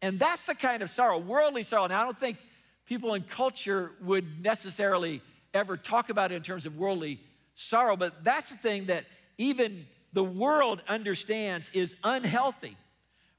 [0.00, 1.84] And that's the kind of sorrow, worldly sorrow.
[1.84, 2.38] And I don't think
[2.86, 7.20] people in culture would necessarily ever talk about it in terms of worldly
[7.54, 9.04] sorrow, but that's the thing that
[9.38, 12.76] even the world understands is unhealthy.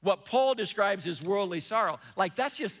[0.02, 1.98] What Paul describes as worldly sorrow.
[2.16, 2.80] Like that's just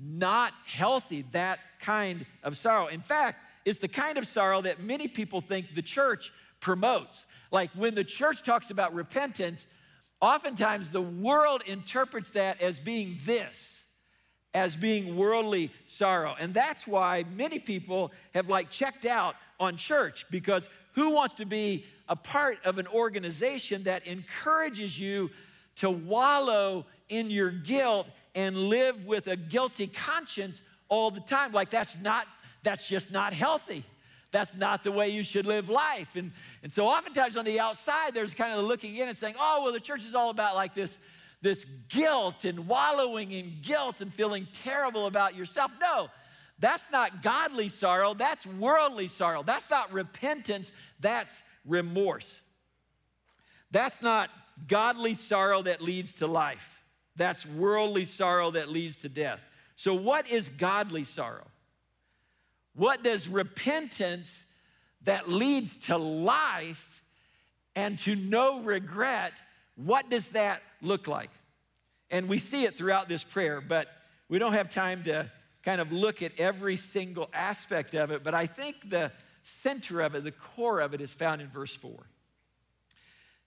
[0.00, 2.86] not healthy, that kind of sorrow.
[2.86, 7.26] In fact, it's the kind of sorrow that many people think the church promotes.
[7.50, 9.66] Like when the church talks about repentance,
[10.20, 13.77] oftentimes the world interprets that as being this,
[14.54, 16.34] as being worldly sorrow.
[16.38, 21.44] And that's why many people have like checked out on church because who wants to
[21.44, 25.30] be a part of an organization that encourages you
[25.76, 31.52] to wallow in your guilt and live with a guilty conscience all the time.
[31.52, 32.26] Like that's not,
[32.62, 33.84] that's just not healthy.
[34.30, 36.14] That's not the way you should live life.
[36.14, 36.32] And,
[36.62, 39.72] and so oftentimes on the outside, there's kind of looking in and saying, oh, well,
[39.72, 40.98] the church is all about like this,
[41.40, 45.70] this guilt and wallowing in guilt and feeling terrible about yourself.
[45.80, 46.08] No,
[46.58, 48.14] that's not godly sorrow.
[48.14, 49.42] That's worldly sorrow.
[49.42, 50.72] That's not repentance.
[51.00, 52.42] That's remorse.
[53.70, 54.30] That's not
[54.66, 56.82] godly sorrow that leads to life.
[57.16, 59.40] That's worldly sorrow that leads to death.
[59.76, 61.46] So, what is godly sorrow?
[62.74, 64.44] What does repentance
[65.02, 67.02] that leads to life
[67.74, 69.32] and to no regret,
[69.76, 71.30] what does that look like?
[72.10, 73.88] And we see it throughout this prayer, but
[74.28, 75.30] we don't have time to
[75.62, 78.22] kind of look at every single aspect of it.
[78.24, 79.12] But I think the
[79.42, 81.92] center of it, the core of it, is found in verse 4.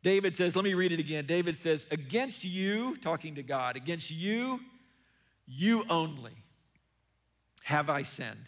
[0.03, 1.25] David says, let me read it again.
[1.25, 4.59] David says, Against you, talking to God, against you,
[5.45, 6.33] you only
[7.63, 8.47] have I sinned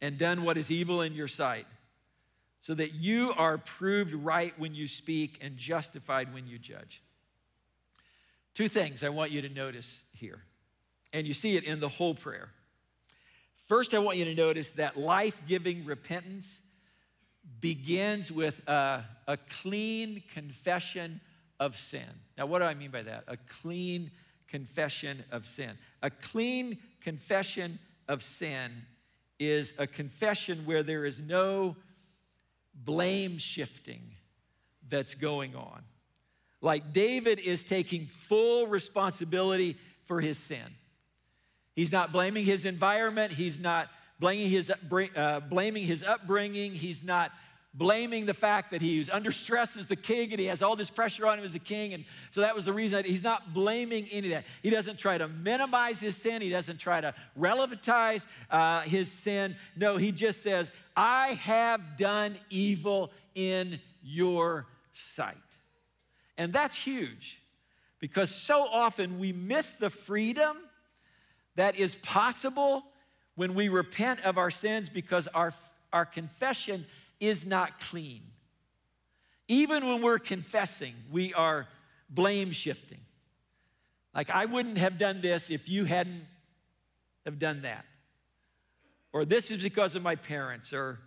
[0.00, 1.66] and done what is evil in your sight,
[2.60, 7.02] so that you are proved right when you speak and justified when you judge.
[8.58, 10.42] Two things I want you to notice here,
[11.12, 12.48] and you see it in the whole prayer.
[13.68, 16.60] First, I want you to notice that life giving repentance
[17.60, 21.20] begins with a, a, clean confession
[21.60, 22.08] of sin.
[22.36, 23.22] Now, what do I mean by that?
[23.28, 24.10] A clean
[24.48, 25.78] confession of sin.
[26.02, 28.72] A clean confession of sin
[29.38, 31.76] is a confession where there is no
[32.74, 34.02] blame shifting
[34.88, 35.84] that's going on.
[36.60, 40.74] Like David is taking full responsibility for his sin.
[41.74, 44.72] He's not blaming his environment, he's not blaming his,
[45.16, 46.74] uh, blaming his upbringing.
[46.74, 47.32] He's not
[47.74, 50.74] blaming the fact that he was under stress as the king and he has all
[50.74, 51.94] this pressure on him as a king.
[51.94, 54.44] And so that was the reason he's not blaming any of that.
[54.62, 59.54] He doesn't try to minimize his sin, he doesn't try to relativize uh, his sin.
[59.76, 65.36] No, he just says, I have done evil in your sight.
[66.38, 67.42] And that's huge
[67.98, 70.56] because so often we miss the freedom
[71.56, 72.84] that is possible
[73.34, 75.52] when we repent of our sins because our,
[75.92, 76.86] our confession
[77.18, 78.22] is not clean.
[79.48, 81.66] Even when we're confessing, we are
[82.08, 83.00] blame shifting.
[84.14, 86.24] Like, I wouldn't have done this if you hadn't
[87.24, 87.84] have done that.
[89.12, 90.98] Or this is because of my parents, or,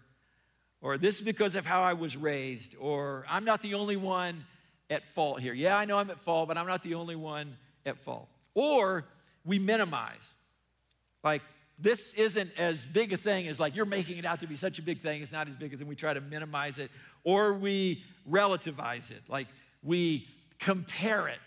[0.82, 4.46] or this is because of how I was raised, or I'm not the only one
[4.92, 5.54] at fault here.
[5.54, 8.28] Yeah, I know I'm at fault, but I'm not the only one at fault.
[8.54, 9.06] Or
[9.46, 10.36] we minimize.
[11.24, 11.42] Like,
[11.80, 14.78] this isn't as big a thing as like you're making it out to be such
[14.78, 15.24] a big thing.
[15.24, 16.92] It's not as big as, and we try to minimize it
[17.24, 19.24] or we relativize it.
[19.28, 19.48] Like
[19.82, 20.28] we
[20.60, 21.40] compare it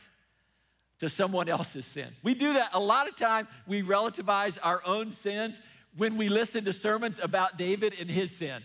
[0.98, 2.08] to someone else's sin.
[2.24, 3.46] We do that a lot of time.
[3.68, 5.60] We relativize our own sins
[5.96, 8.62] when we listen to sermons about David and his sin.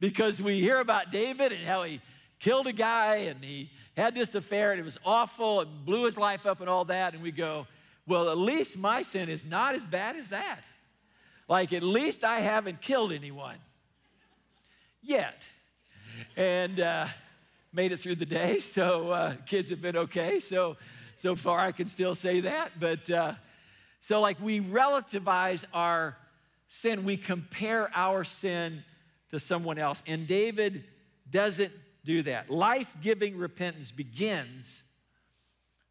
[0.00, 2.00] Because we hear about David and how he
[2.44, 6.18] killed a guy and he had this affair and it was awful and blew his
[6.18, 7.14] life up and all that.
[7.14, 7.66] And we go,
[8.06, 10.60] well, at least my sin is not as bad as that.
[11.48, 13.56] Like, at least I haven't killed anyone
[15.02, 15.48] yet.
[16.36, 17.06] And uh,
[17.72, 20.38] made it through the day, so uh, kids have been okay.
[20.38, 20.76] So,
[21.16, 22.72] so far I can still say that.
[22.78, 23.34] But uh,
[24.02, 26.18] so, like, we relativize our
[26.68, 28.84] sin, we compare our sin
[29.30, 30.02] to someone else.
[30.06, 30.84] And David
[31.30, 31.72] doesn't
[32.04, 32.50] do that.
[32.50, 34.82] Life giving repentance begins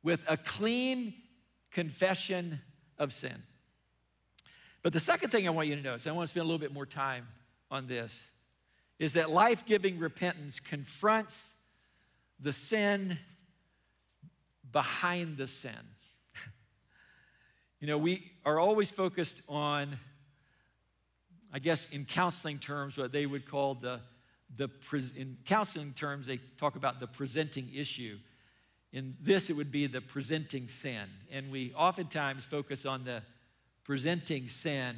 [0.03, 1.13] with a clean
[1.71, 2.61] confession
[2.97, 3.43] of sin.
[4.83, 6.59] But the second thing I want you to notice, I want to spend a little
[6.59, 7.27] bit more time
[7.71, 8.29] on this,
[8.99, 11.51] is that life giving repentance confronts
[12.39, 13.17] the sin
[14.71, 15.71] behind the sin.
[17.79, 19.97] you know, we are always focused on,
[21.51, 24.01] I guess, in counseling terms, what they would call the,
[24.57, 24.69] the
[25.17, 28.17] in counseling terms, they talk about the presenting issue.
[28.91, 31.09] In this, it would be the presenting sin.
[31.31, 33.23] And we oftentimes focus on the
[33.83, 34.95] presenting sin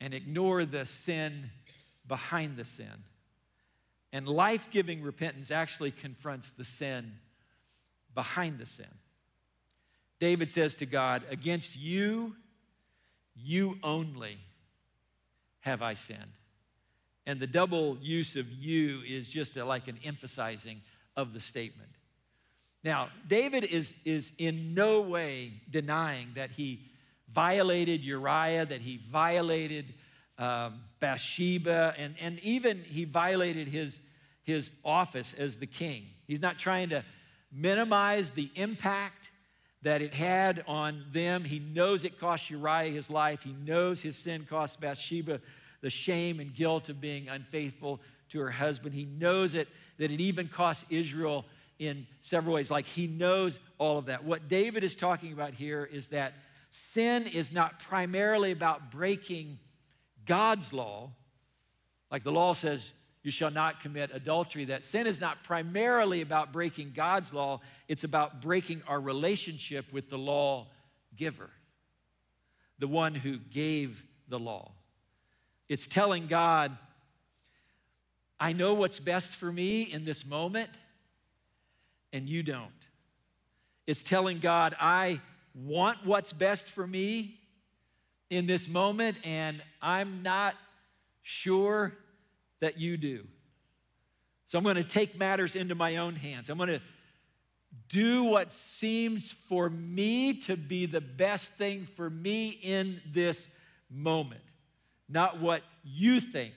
[0.00, 1.50] and ignore the sin
[2.06, 3.04] behind the sin.
[4.12, 7.12] And life giving repentance actually confronts the sin
[8.14, 8.86] behind the sin.
[10.18, 12.36] David says to God, Against you,
[13.34, 14.38] you only
[15.60, 16.20] have I sinned.
[17.26, 20.82] And the double use of you is just a, like an emphasizing
[21.16, 21.90] of the statement.
[22.82, 26.80] Now, David is, is in no way denying that he
[27.32, 29.94] violated Uriah, that he violated
[30.38, 34.00] um, Bathsheba, and, and even he violated his,
[34.42, 36.04] his office as the king.
[36.26, 37.04] He's not trying to
[37.50, 39.30] minimize the impact
[39.82, 41.44] that it had on them.
[41.44, 45.40] He knows it cost Uriah his life, he knows his sin cost Bathsheba
[45.84, 48.94] the shame and guilt of being unfaithful to her husband.
[48.94, 49.68] He knows it,
[49.98, 51.44] that it even costs Israel
[51.78, 52.70] in several ways.
[52.70, 54.24] Like he knows all of that.
[54.24, 56.32] What David is talking about here is that
[56.70, 59.58] sin is not primarily about breaking
[60.24, 61.10] God's law.
[62.10, 64.64] Like the law says, you shall not commit adultery.
[64.64, 70.08] That sin is not primarily about breaking God's law, it's about breaking our relationship with
[70.08, 70.68] the law
[71.14, 71.50] giver,
[72.78, 74.72] the one who gave the law.
[75.68, 76.76] It's telling God,
[78.38, 80.70] I know what's best for me in this moment,
[82.12, 82.70] and you don't.
[83.86, 85.20] It's telling God, I
[85.54, 87.38] want what's best for me
[88.30, 90.54] in this moment, and I'm not
[91.22, 91.92] sure
[92.60, 93.26] that you do.
[94.46, 96.50] So I'm going to take matters into my own hands.
[96.50, 96.82] I'm going to
[97.88, 103.48] do what seems for me to be the best thing for me in this
[103.90, 104.42] moment,
[105.08, 106.54] not what you think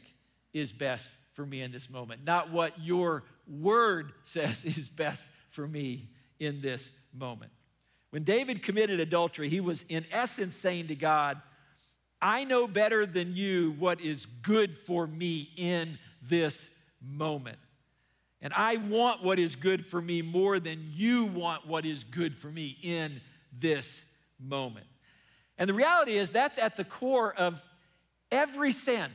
[0.53, 5.67] is best for me in this moment, not what your word says is best for
[5.67, 7.51] me in this moment.
[8.09, 11.41] When David committed adultery, he was in essence saying to God,
[12.21, 16.69] I know better than you what is good for me in this
[17.01, 17.57] moment.
[18.41, 22.37] And I want what is good for me more than you want what is good
[22.37, 24.05] for me in this
[24.39, 24.85] moment.
[25.57, 27.61] And the reality is, that's at the core of
[28.31, 29.09] every sin.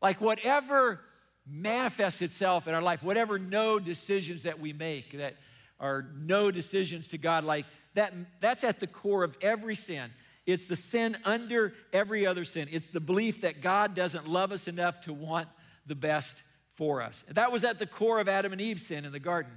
[0.00, 1.00] Like, whatever
[1.46, 5.36] manifests itself in our life, whatever no decisions that we make that
[5.80, 10.10] are no decisions to God, like that, that's at the core of every sin.
[10.46, 12.68] It's the sin under every other sin.
[12.70, 15.48] It's the belief that God doesn't love us enough to want
[15.86, 16.42] the best
[16.74, 17.24] for us.
[17.28, 19.52] That was at the core of Adam and Eve's sin in the garden.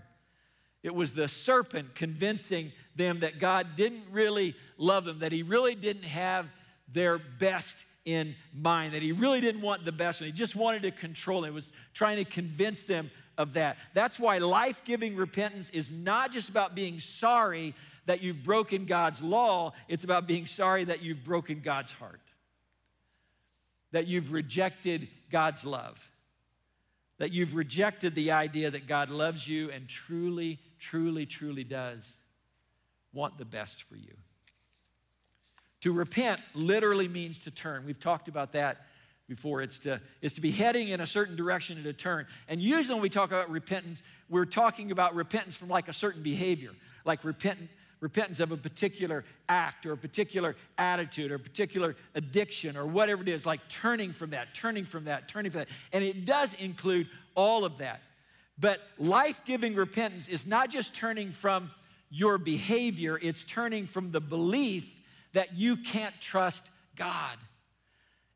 [0.83, 5.75] It was the serpent convincing them that God didn't really love them, that He really
[5.75, 6.47] didn't have
[6.87, 10.83] their best in mind, that he really didn't want the best, and he just wanted
[10.83, 11.43] to control.
[11.43, 13.77] He was trying to convince them of that.
[13.93, 19.21] That's why life giving repentance is not just about being sorry that you've broken God's
[19.21, 22.21] law, it's about being sorry that you've broken God's heart,
[23.91, 25.99] that you've rejected God's love,
[27.17, 32.19] that you've rejected the idea that God loves you and truly, truly, truly does
[33.11, 34.13] want the best for you.
[35.87, 37.85] To repent literally means to turn.
[37.85, 38.87] We've talked about that
[39.29, 39.61] before.
[39.61, 42.27] It's to, it's to be heading in a certain direction and to turn.
[42.49, 46.21] And usually when we talk about repentance, we're talking about repentance from like a certain
[46.21, 46.71] behavior,
[47.05, 47.69] like repent,
[48.01, 53.21] repentance of a particular act or a particular attitude or a particular addiction or whatever
[53.21, 55.69] it is, like turning from that, turning from that, turning from that.
[55.93, 58.01] And it does include all of that.
[58.59, 61.71] But life giving repentance is not just turning from
[62.09, 64.95] your behavior, it's turning from the belief
[65.37, 67.37] that you can't trust God.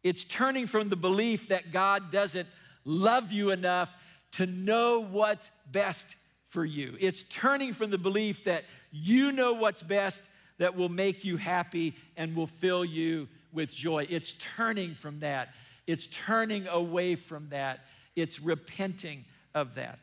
[0.03, 2.47] It's turning from the belief that God doesn't
[2.85, 3.89] love you enough
[4.33, 6.15] to know what's best
[6.49, 6.95] for you.
[6.99, 10.21] It's turning from the belief that you know what's best
[10.59, 14.05] that will make you happy and will fill you with joy.
[14.07, 15.55] It's turning from that.
[15.87, 17.79] It's turning away from that.
[18.15, 19.25] It's repenting
[19.55, 19.97] of that.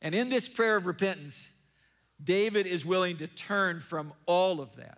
[0.00, 1.50] And in this prayer of repentance,
[2.24, 4.96] David is willing to turn from all of that.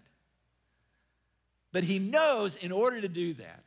[1.72, 3.62] But he knows in order to do that,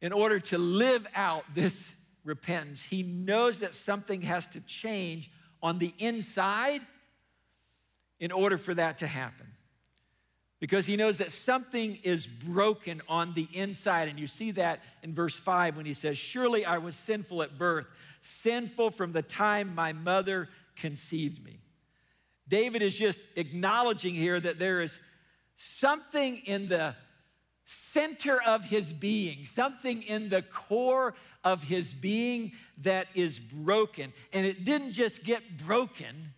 [0.00, 1.92] in order to live out this
[2.24, 5.30] repentance, he knows that something has to change
[5.62, 6.80] on the inside
[8.20, 9.46] in order for that to happen.
[10.60, 14.08] Because he knows that something is broken on the inside.
[14.08, 17.58] And you see that in verse 5 when he says, Surely I was sinful at
[17.58, 17.86] birth,
[18.20, 21.60] sinful from the time my mother conceived me.
[22.48, 25.00] David is just acknowledging here that there is
[25.58, 26.94] something in the
[27.64, 34.12] center of his being, something in the core of his being that is broken.
[34.32, 36.32] And it didn't just get broken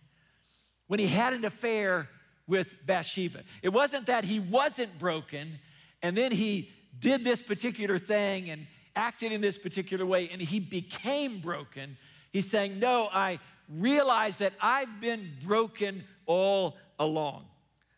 [0.87, 2.09] when he had an affair
[2.47, 3.43] with Bathsheba.
[3.61, 5.59] It wasn't that he wasn't broken
[6.01, 10.59] and then he did this particular thing and acted in this particular way and he
[10.59, 11.95] became broken.
[12.33, 17.45] He's saying, No, I realize that I've been broken all along,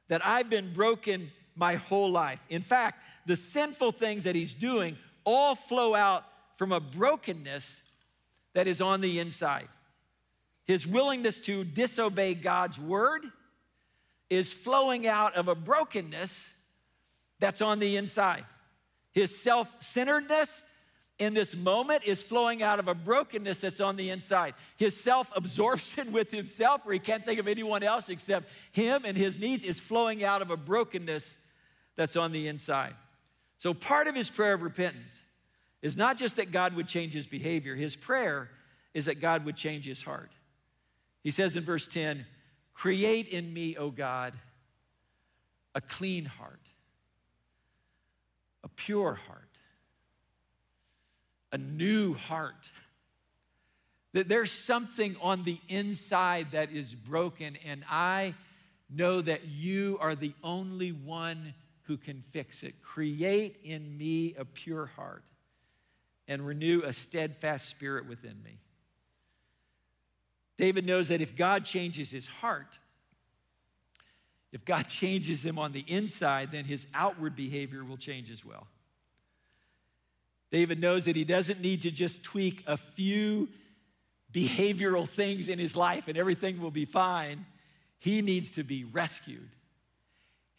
[0.07, 2.39] that I've been broken my whole life.
[2.49, 6.25] In fact, the sinful things that he's doing all flow out
[6.57, 7.81] from a brokenness
[8.53, 9.67] that is on the inside.
[10.65, 13.23] His willingness to disobey God's word
[14.29, 16.53] is flowing out of a brokenness
[17.39, 18.45] that's on the inside.
[19.11, 20.63] His self centeredness
[21.19, 24.55] in this moment is flowing out of a brokenness that's on the inside.
[24.77, 29.15] His self absorption with himself, where he can't think of anyone else except him and
[29.15, 31.37] his needs, is flowing out of a brokenness
[31.95, 32.95] that's on the inside.
[33.59, 35.21] So, part of his prayer of repentance
[35.81, 38.49] is not just that God would change his behavior, his prayer
[38.93, 40.31] is that God would change his heart.
[41.23, 42.25] He says in verse 10,
[42.73, 44.33] Create in me, O God,
[45.75, 46.59] a clean heart,
[48.63, 49.52] a pure heart,
[51.53, 52.69] a new heart.
[54.11, 58.33] That there's something on the inside that is broken, and I
[58.89, 62.81] know that you are the only one who can fix it.
[62.81, 65.23] Create in me a pure heart
[66.27, 68.59] and renew a steadfast spirit within me.
[70.57, 72.77] David knows that if God changes his heart,
[74.51, 78.67] if God changes him on the inside, then his outward behavior will change as well.
[80.53, 83.49] David knows that he doesn't need to just tweak a few
[84.31, 87.47] behavioral things in his life and everything will be fine.
[87.97, 89.49] He needs to be rescued.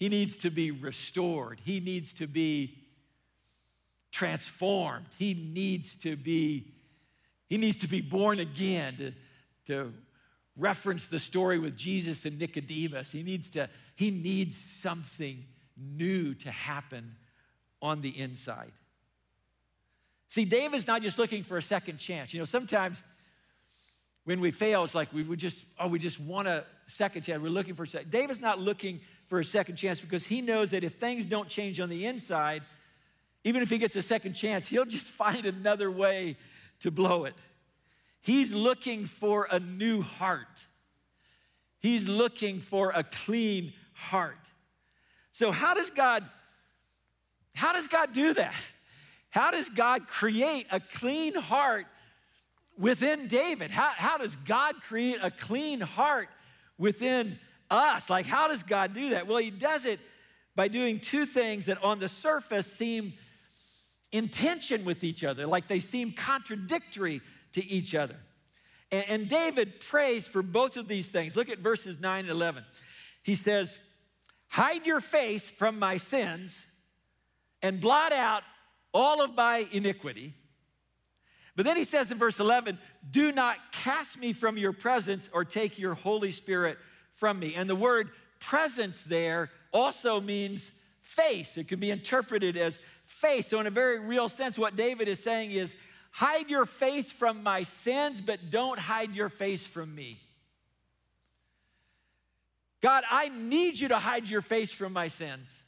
[0.00, 1.60] He needs to be restored.
[1.64, 2.76] He needs to be
[4.10, 5.06] transformed.
[5.16, 6.72] He needs to be
[7.48, 9.12] he needs to be born again to,
[9.66, 9.94] to
[10.56, 13.12] reference the story with Jesus and Nicodemus.
[13.12, 15.44] He needs to he needs something
[15.76, 17.14] new to happen
[17.80, 18.72] on the inside.
[20.34, 22.34] See, David's not just looking for a second chance.
[22.34, 23.04] You know, sometimes
[24.24, 27.40] when we fail, it's like we would just, oh, we just want a second chance.
[27.40, 28.10] We're looking for a second.
[28.10, 31.78] David's not looking for a second chance because he knows that if things don't change
[31.78, 32.64] on the inside,
[33.44, 36.36] even if he gets a second chance, he'll just find another way
[36.80, 37.36] to blow it.
[38.20, 40.66] He's looking for a new heart.
[41.78, 44.48] He's looking for a clean heart.
[45.30, 46.24] So how does God
[47.54, 48.56] how does God do that?
[49.34, 51.86] How does God create a clean heart
[52.78, 53.72] within David?
[53.72, 56.28] How, how does God create a clean heart
[56.78, 58.08] within us?
[58.08, 59.26] Like, how does God do that?
[59.26, 59.98] Well, He does it
[60.54, 63.14] by doing two things that on the surface seem
[64.12, 67.20] in tension with each other, like they seem contradictory
[67.54, 68.14] to each other.
[68.92, 71.36] And, and David prays for both of these things.
[71.36, 72.64] Look at verses 9 and 11.
[73.24, 73.80] He says,
[74.46, 76.68] Hide your face from my sins
[77.62, 78.44] and blot out
[78.94, 80.32] all of my iniquity.
[81.56, 82.78] But then he says in verse 11,
[83.10, 86.78] Do not cast me from your presence or take your Holy Spirit
[87.14, 87.54] from me.
[87.54, 90.72] And the word presence there also means
[91.02, 91.56] face.
[91.56, 93.48] It could be interpreted as face.
[93.48, 95.74] So, in a very real sense, what David is saying is,
[96.10, 100.20] Hide your face from my sins, but don't hide your face from me.
[102.80, 105.63] God, I need you to hide your face from my sins.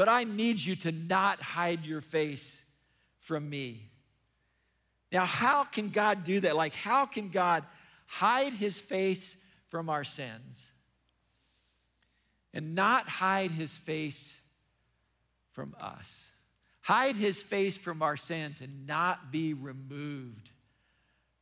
[0.00, 2.64] But I need you to not hide your face
[3.18, 3.90] from me.
[5.12, 6.56] Now, how can God do that?
[6.56, 7.64] Like, how can God
[8.06, 9.36] hide his face
[9.68, 10.70] from our sins
[12.54, 14.40] and not hide his face
[15.52, 16.30] from us?
[16.80, 20.50] Hide his face from our sins and not be removed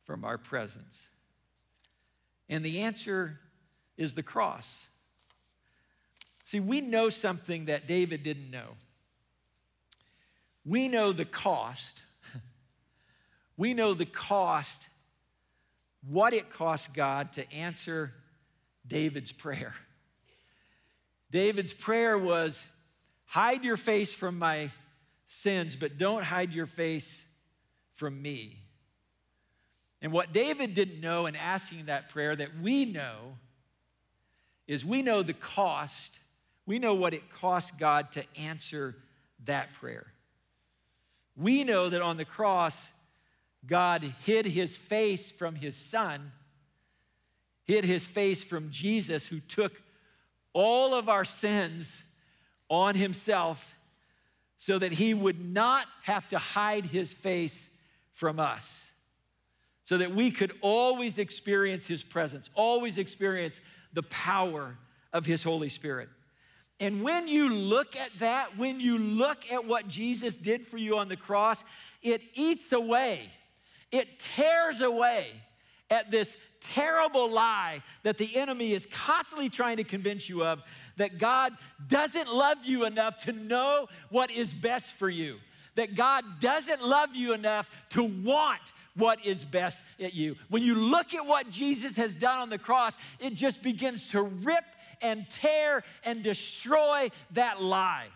[0.03, 1.07] from our presence.
[2.49, 3.39] And the answer
[3.95, 4.89] is the cross.
[6.49, 8.69] See, we know something that David didn't know.
[10.65, 12.01] We know the cost.
[13.55, 14.87] we know the cost,
[16.01, 18.15] what it cost God to answer
[18.87, 19.75] David's prayer.
[21.29, 22.65] David's prayer was
[23.25, 24.71] hide your face from my
[25.27, 27.27] sins, but don't hide your face
[27.93, 28.57] from me.
[30.01, 33.37] And what David didn't know in asking that prayer that we know
[34.67, 36.17] is we know the cost,
[36.69, 38.95] we know what it cost God to answer
[39.45, 40.05] that prayer.
[41.35, 42.93] We know that on the cross,
[43.65, 46.31] God hid his face from his son,
[47.63, 49.81] hid his face from Jesus, who took
[50.53, 52.03] all of our sins
[52.69, 53.73] on himself
[54.59, 57.71] so that he would not have to hide his face
[58.13, 58.91] from us,
[59.85, 63.59] so that we could always experience his presence, always experience
[63.93, 64.77] the power
[65.11, 66.09] of his Holy Spirit.
[66.79, 70.97] And when you look at that, when you look at what Jesus did for you
[70.97, 71.65] on the cross,
[72.01, 73.29] it eats away,
[73.91, 75.27] it tears away
[75.89, 80.61] at this terrible lie that the enemy is constantly trying to convince you of
[80.97, 81.53] that God
[81.87, 85.37] doesn't love you enough to know what is best for you,
[85.75, 88.61] that God doesn't love you enough to want
[88.95, 90.35] what is best at you.
[90.49, 94.21] When you look at what Jesus has done on the cross, it just begins to
[94.21, 94.65] rip
[95.01, 98.07] and tear and destroy that lie.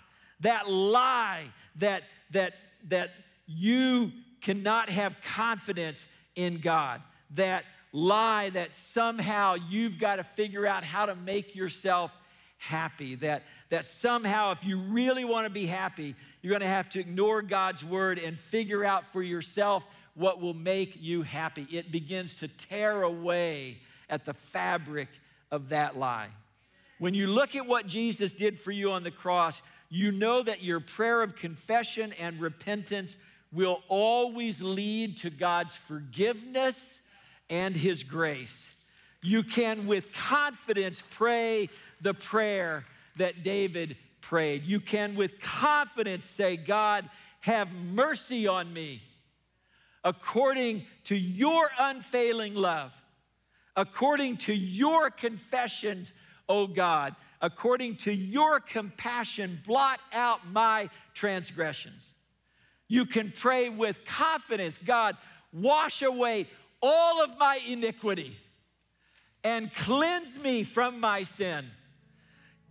[0.42, 1.46] That lie
[1.78, 2.54] that that
[2.90, 3.12] that
[3.48, 4.12] you
[4.42, 7.02] cannot have confidence in God.
[7.32, 12.16] That lie that somehow you've got to figure out how to make yourself
[12.58, 13.16] happy.
[13.16, 17.00] That, that somehow, if you really want to be happy, you're going to have to
[17.00, 21.68] ignore God's word and figure out for yourself what will make you happy.
[21.72, 23.80] It begins to tear away
[24.10, 25.10] at the fabric
[25.52, 26.30] of that lie.
[27.04, 30.64] When you look at what Jesus did for you on the cross, you know that
[30.64, 33.18] your prayer of confession and repentance
[33.52, 37.02] will always lead to God's forgiveness
[37.50, 38.74] and His grace.
[39.22, 41.68] You can, with confidence, pray
[42.00, 42.86] the prayer
[43.18, 44.64] that David prayed.
[44.64, 47.10] You can, with confidence, say, God,
[47.42, 49.02] have mercy on me
[50.06, 52.94] according to your unfailing love,
[53.76, 56.14] according to your confessions,
[56.50, 62.14] O God, according to your compassion, blot out my transgressions.
[62.88, 65.18] You can pray with confidence, God,
[65.52, 66.48] wash away
[66.82, 68.38] all of my iniquity
[69.44, 71.66] and cleanse me from my sin.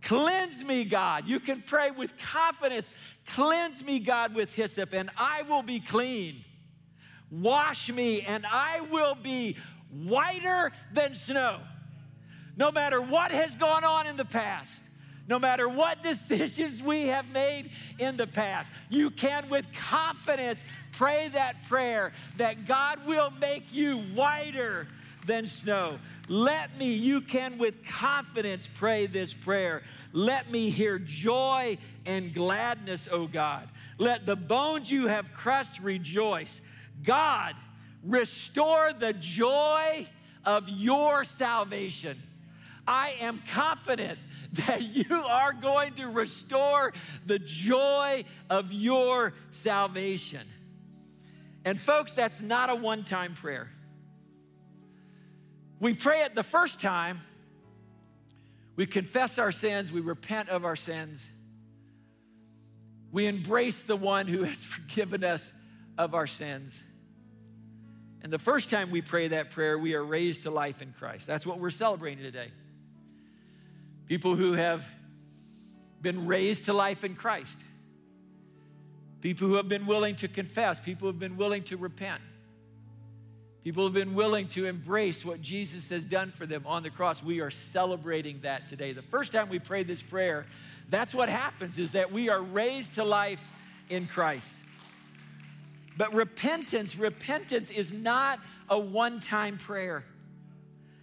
[0.01, 1.27] Cleanse me, God.
[1.27, 2.89] You can pray with confidence.
[3.25, 6.43] Cleanse me, God, with hyssop, and I will be clean.
[7.31, 9.55] Wash me, and I will be
[9.89, 11.59] whiter than snow.
[12.55, 14.83] No matter what has gone on in the past,
[15.27, 21.29] no matter what decisions we have made in the past, you can with confidence pray
[21.29, 24.87] that prayer that God will make you whiter
[25.25, 25.97] than snow.
[26.27, 29.83] Let me, you can with confidence pray this prayer.
[30.11, 33.69] Let me hear joy and gladness, O God.
[33.97, 36.61] Let the bones you have crushed rejoice.
[37.03, 37.55] God,
[38.03, 40.07] restore the joy
[40.45, 42.21] of your salvation.
[42.87, 44.19] I am confident
[44.53, 46.93] that you are going to restore
[47.25, 50.47] the joy of your salvation.
[51.65, 53.69] And, folks, that's not a one time prayer.
[55.79, 57.21] We pray it the first time,
[58.75, 61.29] we confess our sins, we repent of our sins,
[63.11, 65.53] we embrace the one who has forgiven us
[65.97, 66.83] of our sins.
[68.21, 71.27] And the first time we pray that prayer, we are raised to life in Christ.
[71.27, 72.51] That's what we're celebrating today
[74.07, 74.85] people who have
[76.01, 77.61] been raised to life in Christ,
[79.21, 82.21] people who have been willing to confess, people who have been willing to repent.
[83.63, 86.89] People who have been willing to embrace what Jesus has done for them on the
[86.89, 87.23] cross.
[87.23, 88.91] We are celebrating that today.
[88.91, 90.45] The first time we pray this prayer,
[90.89, 93.41] that's what happens is that we are raised to life
[93.89, 94.61] in Christ.
[95.95, 98.39] But repentance, repentance is not
[98.69, 100.03] a one-time prayer.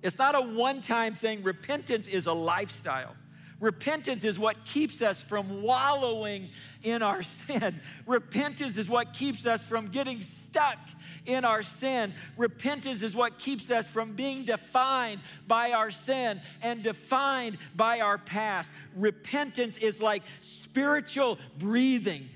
[0.03, 1.43] It's not a one time thing.
[1.43, 3.15] Repentance is a lifestyle.
[3.61, 6.49] Repentance is what keeps us from wallowing
[6.83, 7.79] in our sin.
[8.07, 10.79] Repentance is what keeps us from getting stuck
[11.27, 12.15] in our sin.
[12.39, 18.17] Repentance is what keeps us from being defined by our sin and defined by our
[18.17, 18.73] past.
[18.97, 22.31] Repentance is like spiritual breathing.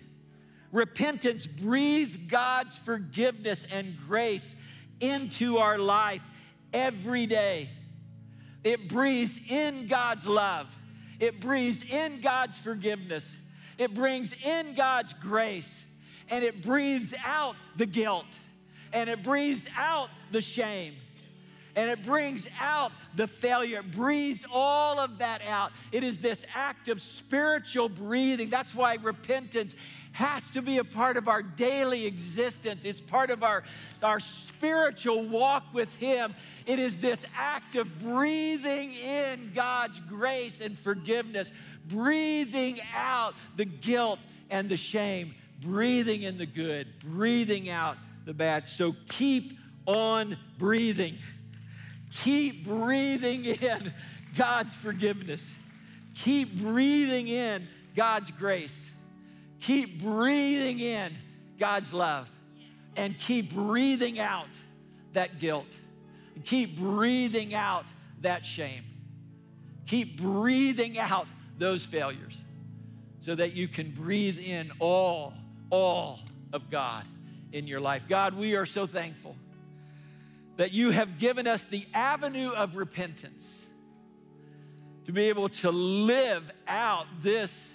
[0.72, 4.54] Repentance breathes God's forgiveness and grace
[5.00, 6.22] into our life
[6.75, 7.70] every day.
[8.64, 10.75] It breathes in God's love.
[11.20, 13.39] It breathes in God's forgiveness.
[13.79, 15.85] It brings in God's grace.
[16.29, 18.27] And it breathes out the guilt.
[18.93, 20.95] And it breathes out the shame.
[21.77, 23.81] And it brings out the failure.
[23.81, 25.72] It breathes all of that out.
[25.93, 28.49] It is this act of spiritual breathing.
[28.49, 29.75] That's why repentance
[30.14, 32.84] has to be a part of our daily existence.
[32.84, 33.64] It's part of our,
[34.00, 36.36] our spiritual walk with Him.
[36.66, 41.50] It is this act of breathing in God's grace and forgiveness,
[41.88, 48.68] breathing out the guilt and the shame, breathing in the good, breathing out the bad.
[48.68, 51.18] So keep on breathing.
[52.22, 53.92] Keep breathing in
[54.36, 55.56] God's forgiveness.
[56.14, 58.93] Keep breathing in God's grace.
[59.64, 61.16] Keep breathing in
[61.58, 62.28] God's love
[62.96, 64.50] and keep breathing out
[65.14, 65.74] that guilt.
[66.44, 67.86] Keep breathing out
[68.20, 68.84] that shame.
[69.86, 72.44] Keep breathing out those failures
[73.20, 75.32] so that you can breathe in all,
[75.70, 76.20] all
[76.52, 77.06] of God
[77.52, 78.06] in your life.
[78.06, 79.34] God, we are so thankful
[80.58, 83.66] that you have given us the avenue of repentance
[85.06, 87.74] to be able to live out this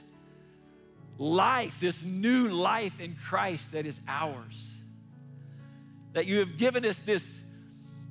[1.19, 4.73] life, this new life in Christ that is ours.
[6.13, 7.43] That you have given us this,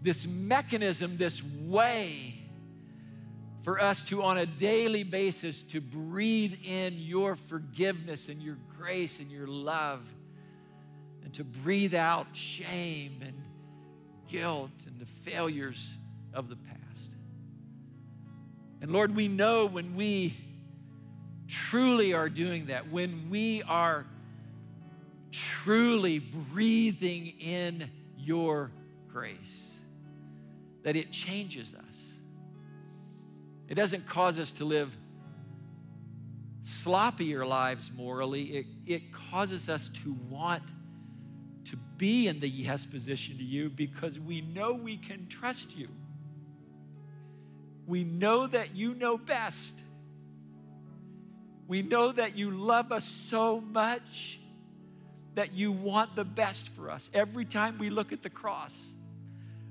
[0.02, 2.34] this mechanism, this way
[3.64, 9.20] for us to, on a daily basis, to breathe in your forgiveness and your grace
[9.20, 10.00] and your love,
[11.24, 13.34] and to breathe out shame and
[14.28, 15.92] guilt and the failures
[16.32, 17.14] of the past.
[18.80, 20.36] And Lord, we know when we
[21.48, 24.06] truly are doing that, when we are
[25.32, 28.70] truly breathing in your
[29.08, 29.78] grace,
[30.82, 32.14] that it changes us.
[33.68, 34.96] It doesn't cause us to live
[36.64, 40.62] sloppier lives morally, it, it causes us to want
[41.64, 45.88] to be in the yes position to you because we know we can trust you.
[47.86, 49.80] We know that you know best.
[51.68, 54.40] We know that you love us so much
[55.34, 57.10] that you want the best for us.
[57.12, 58.94] Every time we look at the cross,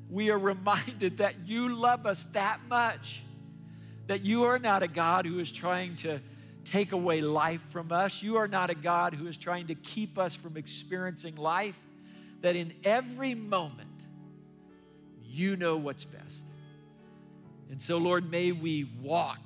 [0.09, 3.23] we are reminded that you love us that much,
[4.05, 6.21] that you are not a God who is trying to
[6.63, 8.21] take away life from us.
[8.21, 11.79] You are not a God who is trying to keep us from experiencing life,
[12.41, 13.89] that in every moment,
[15.25, 16.45] you know what's best.
[17.71, 19.41] And so, Lord, may we walk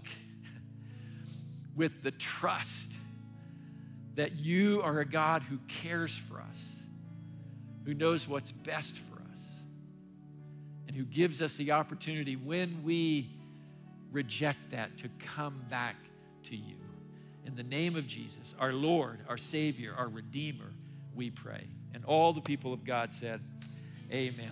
[1.76, 2.94] with the trust
[4.16, 6.82] that you are a God who cares for us,
[7.86, 9.62] who knows what's best for us,
[10.88, 13.30] and who gives us the opportunity when we
[14.12, 15.96] reject that to come back
[16.44, 16.76] to you.
[17.46, 20.72] In the name of Jesus, our Lord, our Savior, our Redeemer,
[21.16, 21.66] we pray.
[21.94, 23.42] And all the people of God said,
[24.12, 24.50] Amen.